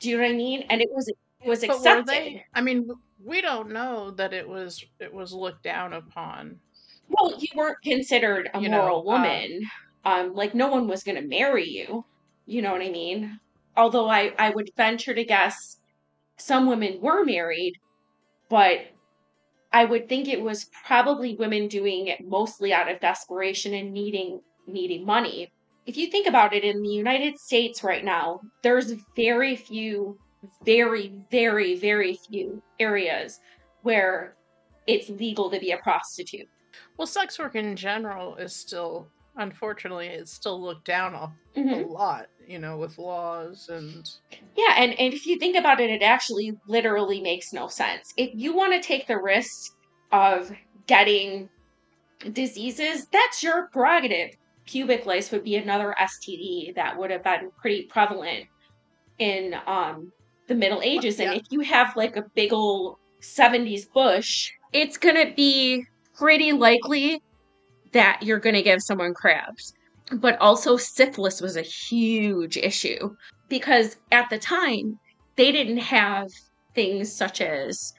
Do 0.00 0.10
you 0.10 0.16
know 0.16 0.22
what 0.24 0.32
I 0.32 0.36
mean? 0.36 0.64
And 0.70 0.80
it 0.80 0.88
was 0.92 1.08
it 1.08 1.16
was 1.48 1.62
accepted. 1.62 2.06
They, 2.06 2.44
I 2.54 2.60
mean, 2.60 2.88
we 3.22 3.40
don't 3.40 3.70
know 3.70 4.10
that 4.12 4.32
it 4.32 4.48
was 4.48 4.84
it 5.00 5.12
was 5.12 5.32
looked 5.32 5.62
down 5.62 5.92
upon. 5.92 6.60
Well, 7.08 7.34
you 7.38 7.48
weren't 7.54 7.82
considered 7.82 8.50
a 8.54 8.60
you 8.60 8.68
moral 8.70 9.02
know, 9.04 9.10
uh, 9.10 9.14
woman. 9.14 9.60
Uh, 10.04 10.08
um, 10.08 10.34
like 10.34 10.54
no 10.54 10.68
one 10.68 10.88
was 10.88 11.02
going 11.02 11.20
to 11.20 11.26
marry 11.28 11.68
you. 11.68 12.04
You 12.46 12.62
know 12.62 12.72
what 12.72 12.82
I 12.82 12.90
mean? 12.90 13.40
Although 13.76 14.08
I 14.08 14.32
I 14.38 14.50
would 14.50 14.70
venture 14.76 15.14
to 15.14 15.24
guess 15.24 15.78
some 16.36 16.66
women 16.66 17.00
were 17.00 17.24
married, 17.24 17.74
but 18.48 18.86
I 19.72 19.84
would 19.84 20.08
think 20.08 20.28
it 20.28 20.40
was 20.40 20.70
probably 20.86 21.36
women 21.36 21.68
doing 21.68 22.06
it 22.06 22.26
mostly 22.26 22.72
out 22.72 22.90
of 22.90 23.00
desperation 23.00 23.74
and 23.74 23.92
needing 23.92 24.40
needing 24.66 25.04
money 25.04 25.50
if 25.88 25.96
you 25.96 26.08
think 26.08 26.26
about 26.26 26.52
it 26.52 26.64
in 26.64 26.82
the 26.82 26.90
United 26.90 27.38
States 27.38 27.82
right 27.82 28.04
now, 28.04 28.42
there's 28.62 28.92
very 29.16 29.56
few, 29.56 30.18
very, 30.62 31.14
very, 31.30 31.76
very 31.76 32.18
few 32.28 32.62
areas 32.78 33.40
where 33.82 34.36
it's 34.86 35.08
legal 35.08 35.50
to 35.50 35.58
be 35.58 35.70
a 35.70 35.78
prostitute. 35.78 36.46
Well, 36.98 37.06
sex 37.06 37.38
work 37.38 37.54
in 37.54 37.74
general 37.74 38.36
is 38.36 38.54
still, 38.54 39.08
unfortunately, 39.36 40.08
it's 40.08 40.30
still 40.30 40.62
looked 40.62 40.84
down 40.84 41.14
a, 41.14 41.32
mm-hmm. 41.58 41.70
a 41.70 41.86
lot, 41.86 42.26
you 42.46 42.58
know, 42.58 42.76
with 42.76 42.98
laws 42.98 43.70
and. 43.70 44.06
Yeah, 44.58 44.74
and, 44.76 44.92
and 45.00 45.14
if 45.14 45.26
you 45.26 45.38
think 45.38 45.56
about 45.56 45.80
it, 45.80 45.88
it 45.88 46.02
actually 46.02 46.52
literally 46.66 47.22
makes 47.22 47.54
no 47.54 47.66
sense. 47.66 48.12
If 48.18 48.32
you 48.34 48.54
want 48.54 48.74
to 48.74 48.86
take 48.86 49.06
the 49.06 49.16
risk 49.16 49.72
of 50.12 50.52
getting 50.86 51.48
diseases, 52.34 53.06
that's 53.10 53.42
your 53.42 53.68
prerogative 53.68 54.36
pubic 54.68 55.06
lice 55.06 55.30
would 55.32 55.44
be 55.44 55.56
another 55.56 55.94
STD 55.98 56.74
that 56.74 56.96
would 56.96 57.10
have 57.10 57.24
been 57.24 57.50
pretty 57.60 57.84
prevalent 57.84 58.46
in 59.18 59.54
um, 59.66 60.12
the 60.46 60.54
Middle 60.54 60.82
Ages. 60.82 61.18
And 61.18 61.32
yeah. 61.32 61.38
if 61.38 61.46
you 61.50 61.60
have 61.60 61.96
like 61.96 62.16
a 62.16 62.24
big 62.34 62.52
old 62.52 62.96
70s 63.22 63.90
bush, 63.92 64.52
it's 64.72 64.98
going 64.98 65.16
to 65.16 65.34
be 65.34 65.84
pretty 66.14 66.52
likely 66.52 67.22
that 67.92 68.22
you're 68.22 68.38
going 68.38 68.54
to 68.54 68.62
give 68.62 68.82
someone 68.82 69.14
crabs. 69.14 69.72
But 70.12 70.38
also, 70.38 70.76
syphilis 70.76 71.40
was 71.40 71.56
a 71.56 71.62
huge 71.62 72.56
issue 72.56 73.14
because 73.48 73.96
at 74.12 74.30
the 74.30 74.38
time, 74.38 74.98
they 75.36 75.52
didn't 75.52 75.78
have 75.78 76.28
things 76.74 77.12
such 77.12 77.40
as 77.40 77.92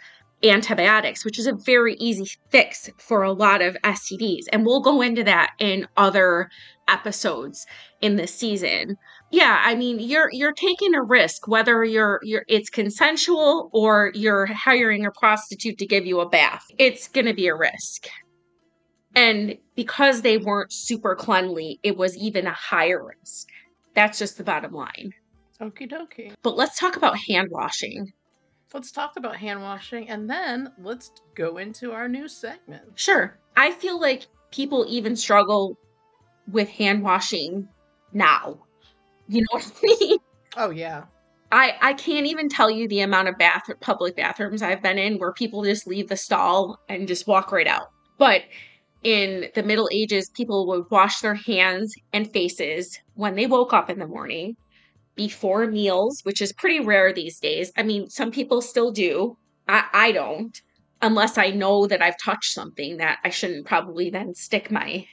antibiotics, 0.43 1.25
which 1.25 1.39
is 1.39 1.47
a 1.47 1.53
very 1.53 1.95
easy 1.95 2.25
fix 2.49 2.89
for 2.97 3.23
a 3.23 3.33
lot 3.33 3.61
of 3.61 3.75
STDs. 3.83 4.45
And 4.51 4.65
we'll 4.65 4.81
go 4.81 5.01
into 5.01 5.23
that 5.23 5.51
in 5.59 5.87
other 5.97 6.49
episodes 6.87 7.65
in 8.01 8.15
this 8.15 8.33
season. 8.33 8.97
Yeah, 9.31 9.61
I 9.63 9.75
mean, 9.75 9.99
you're 9.99 10.29
you're 10.31 10.53
taking 10.53 10.95
a 10.95 11.03
risk 11.03 11.47
whether 11.47 11.83
you're 11.83 12.19
you're 12.23 12.45
it's 12.47 12.69
consensual 12.69 13.69
or 13.73 14.11
you're 14.15 14.47
hiring 14.47 15.05
a 15.05 15.11
prostitute 15.11 15.77
to 15.77 15.85
give 15.85 16.05
you 16.05 16.19
a 16.19 16.29
bath. 16.29 16.65
It's 16.77 17.07
going 17.07 17.27
to 17.27 17.33
be 17.33 17.47
a 17.47 17.55
risk. 17.55 18.07
And 19.15 19.57
because 19.75 20.21
they 20.21 20.37
weren't 20.37 20.71
super 20.71 21.15
cleanly, 21.15 21.79
it 21.83 21.97
was 21.97 22.15
even 22.17 22.47
a 22.47 22.53
higher 22.53 23.03
risk. 23.05 23.47
That's 23.95 24.19
just 24.19 24.37
the 24.37 24.43
bottom 24.43 24.71
line. 24.71 25.13
Okie 25.61 25.91
dokie. 25.91 26.33
But 26.41 26.55
let's 26.55 26.79
talk 26.79 26.95
about 26.95 27.17
hand 27.17 27.49
washing 27.51 28.13
let's 28.73 28.91
talk 28.91 29.13
about 29.17 29.35
hand 29.35 29.61
washing 29.61 30.09
and 30.09 30.29
then 30.29 30.71
let's 30.79 31.11
go 31.35 31.57
into 31.57 31.91
our 31.91 32.07
new 32.07 32.27
segment. 32.27 32.83
Sure. 32.95 33.37
I 33.55 33.71
feel 33.71 33.99
like 33.99 34.27
people 34.51 34.85
even 34.87 35.15
struggle 35.15 35.77
with 36.51 36.69
hand 36.69 37.03
washing 37.03 37.67
now. 38.13 38.59
You 39.27 39.41
know 39.41 39.47
what 39.51 39.71
I 39.83 39.85
mean? 39.85 40.17
Oh 40.57 40.69
yeah. 40.69 41.05
I 41.51 41.73
I 41.81 41.93
can't 41.93 42.27
even 42.27 42.49
tell 42.49 42.69
you 42.69 42.87
the 42.87 43.01
amount 43.01 43.27
of 43.27 43.37
bath 43.37 43.63
public 43.79 44.15
bathrooms 44.15 44.61
I've 44.61 44.81
been 44.81 44.97
in 44.97 45.17
where 45.17 45.33
people 45.33 45.63
just 45.63 45.87
leave 45.87 46.07
the 46.07 46.17
stall 46.17 46.79
and 46.87 47.07
just 47.07 47.27
walk 47.27 47.51
right 47.51 47.67
out. 47.67 47.89
But 48.17 48.43
in 49.03 49.49
the 49.55 49.63
Middle 49.63 49.89
Ages, 49.91 50.29
people 50.29 50.67
would 50.67 50.91
wash 50.91 51.19
their 51.21 51.35
hands 51.35 51.95
and 52.11 52.31
faces 52.31 52.99
when 53.15 53.35
they 53.35 53.45
woke 53.45 53.73
up 53.73 53.89
in 53.89 53.99
the 53.99 54.07
morning 54.07 54.57
before 55.19 55.67
meals, 55.67 56.21
which 56.23 56.41
is 56.41 56.53
pretty 56.53 56.79
rare 56.79 57.11
these 57.11 57.41
days. 57.41 57.73
I 57.75 57.83
mean, 57.83 58.09
some 58.09 58.31
people 58.31 58.61
still 58.61 58.89
do. 58.89 59.37
I, 59.67 59.83
I 59.91 60.11
don't, 60.13 60.57
unless 61.01 61.37
I 61.37 61.49
know 61.49 61.87
that 61.87 62.01
I've 62.01 62.15
touched 62.23 62.53
something 62.53 62.95
that 62.97 63.19
I 63.25 63.29
shouldn't 63.29 63.67
probably 63.67 64.09
then 64.09 64.33
stick 64.33 64.71
my 64.71 65.05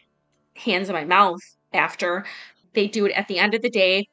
hands 0.54 0.88
in 0.88 0.94
my 0.94 1.04
mouth 1.04 1.40
after. 1.74 2.24
They 2.72 2.86
do 2.86 3.06
it 3.06 3.14
at 3.14 3.26
the 3.26 3.40
end 3.40 3.54
of 3.54 3.62
the 3.62 3.68
day 3.68 4.06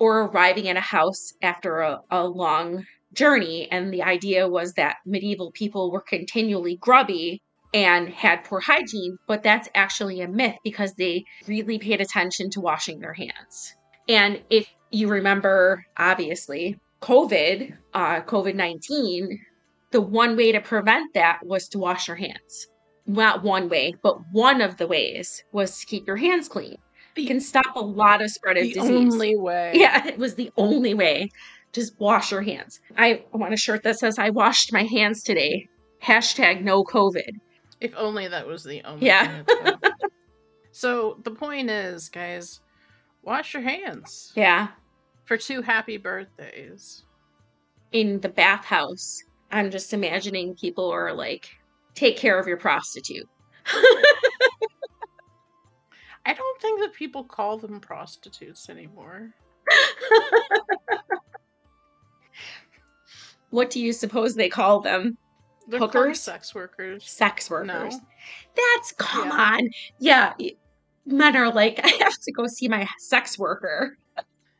or 0.00 0.22
arriving 0.22 0.68
at 0.68 0.76
a 0.76 0.80
house 0.80 1.32
after 1.40 1.78
a, 1.78 2.00
a 2.10 2.26
long 2.26 2.84
journey. 3.12 3.70
And 3.70 3.94
the 3.94 4.02
idea 4.02 4.48
was 4.48 4.72
that 4.72 4.96
medieval 5.06 5.52
people 5.52 5.92
were 5.92 6.00
continually 6.00 6.76
grubby 6.76 7.40
and 7.72 8.08
had 8.08 8.42
poor 8.42 8.58
hygiene, 8.58 9.16
but 9.28 9.44
that's 9.44 9.68
actually 9.76 10.22
a 10.22 10.28
myth 10.28 10.56
because 10.64 10.94
they 10.94 11.24
really 11.46 11.78
paid 11.78 12.00
attention 12.00 12.50
to 12.50 12.60
washing 12.60 12.98
their 12.98 13.12
hands. 13.12 13.76
And 14.08 14.42
if 14.50 14.66
you 14.96 15.08
remember, 15.08 15.84
obviously, 15.96 16.78
COVID, 17.02 17.76
uh, 17.94 18.20
COVID 18.22 18.54
19, 18.54 19.38
the 19.90 20.00
one 20.00 20.36
way 20.36 20.52
to 20.52 20.60
prevent 20.60 21.12
that 21.14 21.40
was 21.44 21.68
to 21.68 21.78
wash 21.78 22.08
your 22.08 22.16
hands. 22.16 22.66
Not 23.06 23.42
one 23.42 23.68
way, 23.68 23.94
but 24.02 24.16
one 24.32 24.60
of 24.60 24.78
the 24.78 24.86
ways 24.86 25.44
was 25.52 25.78
to 25.80 25.86
keep 25.86 26.06
your 26.06 26.16
hands 26.16 26.48
clean. 26.48 26.76
It 27.14 27.26
can 27.26 27.40
stop 27.40 27.76
a 27.76 27.80
lot 27.80 28.22
of 28.22 28.30
spread 28.30 28.56
of 28.56 28.64
The 28.64 28.72
disease. 28.74 28.90
only 28.90 29.36
way. 29.36 29.72
Yeah, 29.76 30.06
it 30.06 30.18
was 30.18 30.34
the 30.34 30.50
only 30.56 30.92
way. 30.94 31.30
Just 31.72 31.98
wash 32.00 32.32
your 32.32 32.42
hands. 32.42 32.80
I 32.96 33.24
want 33.32 33.54
a 33.54 33.56
shirt 33.56 33.82
that 33.84 33.98
says, 33.98 34.18
I 34.18 34.30
washed 34.30 34.72
my 34.72 34.82
hands 34.84 35.22
today. 35.22 35.68
Hashtag 36.02 36.62
no 36.62 36.84
COVID. 36.84 37.30
If 37.80 37.92
only 37.96 38.28
that 38.28 38.46
was 38.46 38.64
the 38.64 38.82
only. 38.84 39.06
Yeah. 39.06 39.42
thing 39.44 39.74
so 40.72 41.18
the 41.22 41.30
point 41.30 41.70
is, 41.70 42.08
guys, 42.08 42.60
wash 43.22 43.54
your 43.54 43.62
hands 43.62 44.32
Yeah. 44.34 44.68
For 45.26 45.36
two 45.36 45.60
happy 45.62 45.96
birthdays. 45.98 47.04
In 47.92 48.20
the 48.20 48.28
bathhouse, 48.28 49.22
I'm 49.50 49.70
just 49.70 49.92
imagining 49.92 50.54
people 50.56 50.90
are 50.90 51.12
like, 51.12 51.48
take 51.94 52.16
care 52.16 52.38
of 52.38 52.46
your 52.46 52.56
prostitute. 52.56 53.28
I 56.24 56.34
don't 56.34 56.60
think 56.60 56.80
that 56.80 56.92
people 56.92 57.22
call 57.24 57.56
them 57.58 57.78
prostitutes 57.80 58.68
anymore. 58.68 59.32
what 63.50 63.70
do 63.70 63.80
you 63.80 63.92
suppose 63.92 64.34
they 64.34 64.48
call 64.48 64.80
them? 64.80 65.16
They're 65.68 65.80
Hookers? 65.80 66.20
sex 66.20 66.54
workers. 66.54 67.04
Sex 67.08 67.50
workers. 67.50 67.94
No. 67.94 68.00
That's 68.56 68.92
come 68.92 69.28
Yeah. 69.28 69.34
on. 69.58 69.68
Yeah. 69.98 70.34
Men 71.06 71.36
are 71.36 71.52
like, 71.52 71.80
I 71.84 71.88
have 72.04 72.18
to 72.22 72.32
go 72.32 72.46
see 72.46 72.68
my 72.68 72.86
sex 72.98 73.38
worker. 73.38 73.96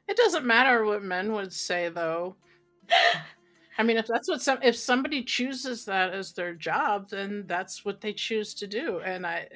It 0.09 0.17
doesn't 0.17 0.45
matter 0.45 0.85
what 0.85 1.03
men 1.03 1.33
would 1.33 1.53
say, 1.53 1.89
though. 1.89 2.37
I 3.79 3.83
mean, 3.83 3.97
if 3.99 4.07
that's 4.07 4.29
what 4.29 4.41
some 4.41 4.59
if 4.63 4.77
somebody 4.77 5.23
chooses 5.23 5.85
that 5.85 6.15
as 6.15 6.33
their 6.33 6.55
job, 6.55 7.11
then 7.11 7.45
that's 7.47 7.85
what 7.85 8.01
they 8.01 8.13
choose 8.13 8.55
to 8.55 8.67
do. 8.67 9.01
And 9.01 9.27
I, 9.27 9.49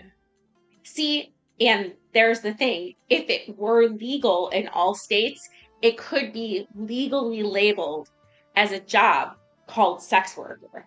See, 0.83 1.33
and 1.61 1.95
there's 2.13 2.41
the 2.41 2.55
thing 2.55 2.95
if 3.09 3.29
it 3.29 3.57
were 3.57 3.89
legal 3.89 4.49
in 4.51 4.69
all 4.69 4.95
states, 4.95 5.49
it 5.83 5.97
could 5.97 6.33
be 6.33 6.67
legally 6.75 7.43
labeled 7.43 8.09
as 8.57 8.73
a 8.73 8.81
job 8.81 9.37
called 9.67 10.03
sex 10.03 10.37
worker. 10.37 10.87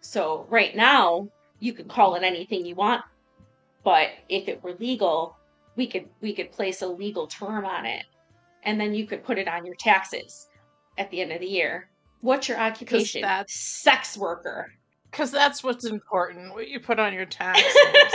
So 0.00 0.46
right 0.48 0.76
now, 0.76 1.28
you 1.58 1.72
could 1.72 1.88
call 1.88 2.14
it 2.14 2.22
anything 2.22 2.64
you 2.64 2.74
want, 2.74 3.02
but 3.82 4.10
if 4.28 4.48
it 4.48 4.62
were 4.62 4.74
legal, 4.74 5.36
we 5.76 5.86
could 5.86 6.08
we 6.20 6.32
could 6.34 6.52
place 6.52 6.82
a 6.82 6.86
legal 6.86 7.26
term 7.26 7.64
on 7.64 7.86
it, 7.86 8.04
and 8.64 8.80
then 8.80 8.94
you 8.94 9.06
could 9.06 9.22
put 9.24 9.38
it 9.38 9.48
on 9.48 9.64
your 9.64 9.74
taxes 9.76 10.48
at 10.98 11.10
the 11.10 11.20
end 11.20 11.32
of 11.32 11.40
the 11.40 11.46
year. 11.46 11.88
What's 12.20 12.48
your 12.48 12.58
occupation? 12.58 13.22
that's- 13.22 13.52
sex 13.54 14.16
worker. 14.16 14.72
because 15.10 15.30
that's 15.30 15.62
what's 15.62 15.84
important. 15.84 16.52
What 16.54 16.68
you 16.68 16.80
put 16.80 16.98
on 16.98 17.12
your 17.14 17.26
taxes. 17.26 17.64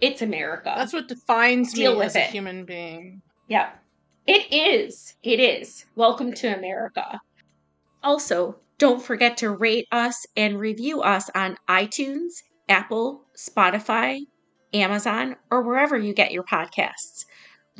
It's 0.00 0.22
America. 0.22 0.72
that's 0.74 0.94
what 0.94 1.08
defines 1.08 1.74
Deal 1.74 1.98
me 1.98 2.06
as 2.06 2.16
a 2.16 2.20
human 2.20 2.64
being. 2.64 3.20
Yeah. 3.48 3.70
It 4.26 4.50
is. 4.50 5.14
It 5.22 5.40
is. 5.40 5.84
Welcome 5.94 6.32
to 6.34 6.56
America. 6.56 7.20
Also, 8.02 8.56
don't 8.78 9.02
forget 9.02 9.36
to 9.38 9.50
rate 9.50 9.86
us 9.92 10.24
and 10.36 10.58
review 10.58 11.02
us 11.02 11.28
on 11.34 11.58
iTunes, 11.68 12.42
Apple, 12.66 13.26
Spotify, 13.36 14.20
Amazon, 14.72 15.36
or 15.50 15.60
wherever 15.62 15.98
you 15.98 16.14
get 16.14 16.32
your 16.32 16.44
podcasts. 16.44 17.26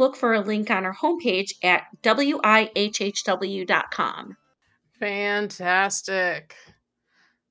Look 0.01 0.17
for 0.17 0.33
a 0.33 0.41
link 0.41 0.71
on 0.71 0.87
our 0.87 0.95
homepage 0.95 1.53
at 1.63 1.83
wihhw.com. 2.03 2.37
Fantastic. 4.99 6.57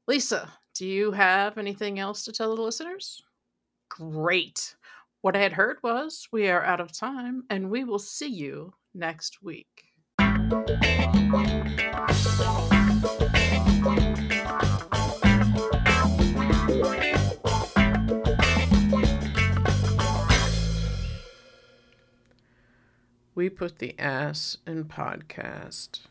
Lisa, 0.07 0.51
do 0.73 0.88
you 0.88 1.12
have 1.12 1.59
anything 1.59 1.99
else 1.99 2.25
to 2.25 2.31
tell 2.31 2.55
the 2.55 2.62
listeners? 2.63 3.21
Great. 3.88 4.75
What 5.21 5.35
I 5.35 5.41
had 5.41 5.53
heard 5.53 5.77
was 5.83 6.27
we 6.31 6.49
are 6.49 6.65
out 6.65 6.79
of 6.79 6.91
time 6.91 7.43
and 7.51 7.69
we 7.69 7.83
will 7.83 7.99
see 7.99 8.29
you 8.29 8.73
next 8.95 9.43
week. 9.43 9.83
We 23.39 23.49
put 23.49 23.80
the 23.80 23.97
ass 23.97 24.58
in 24.67 24.84
podcast. 24.84 26.02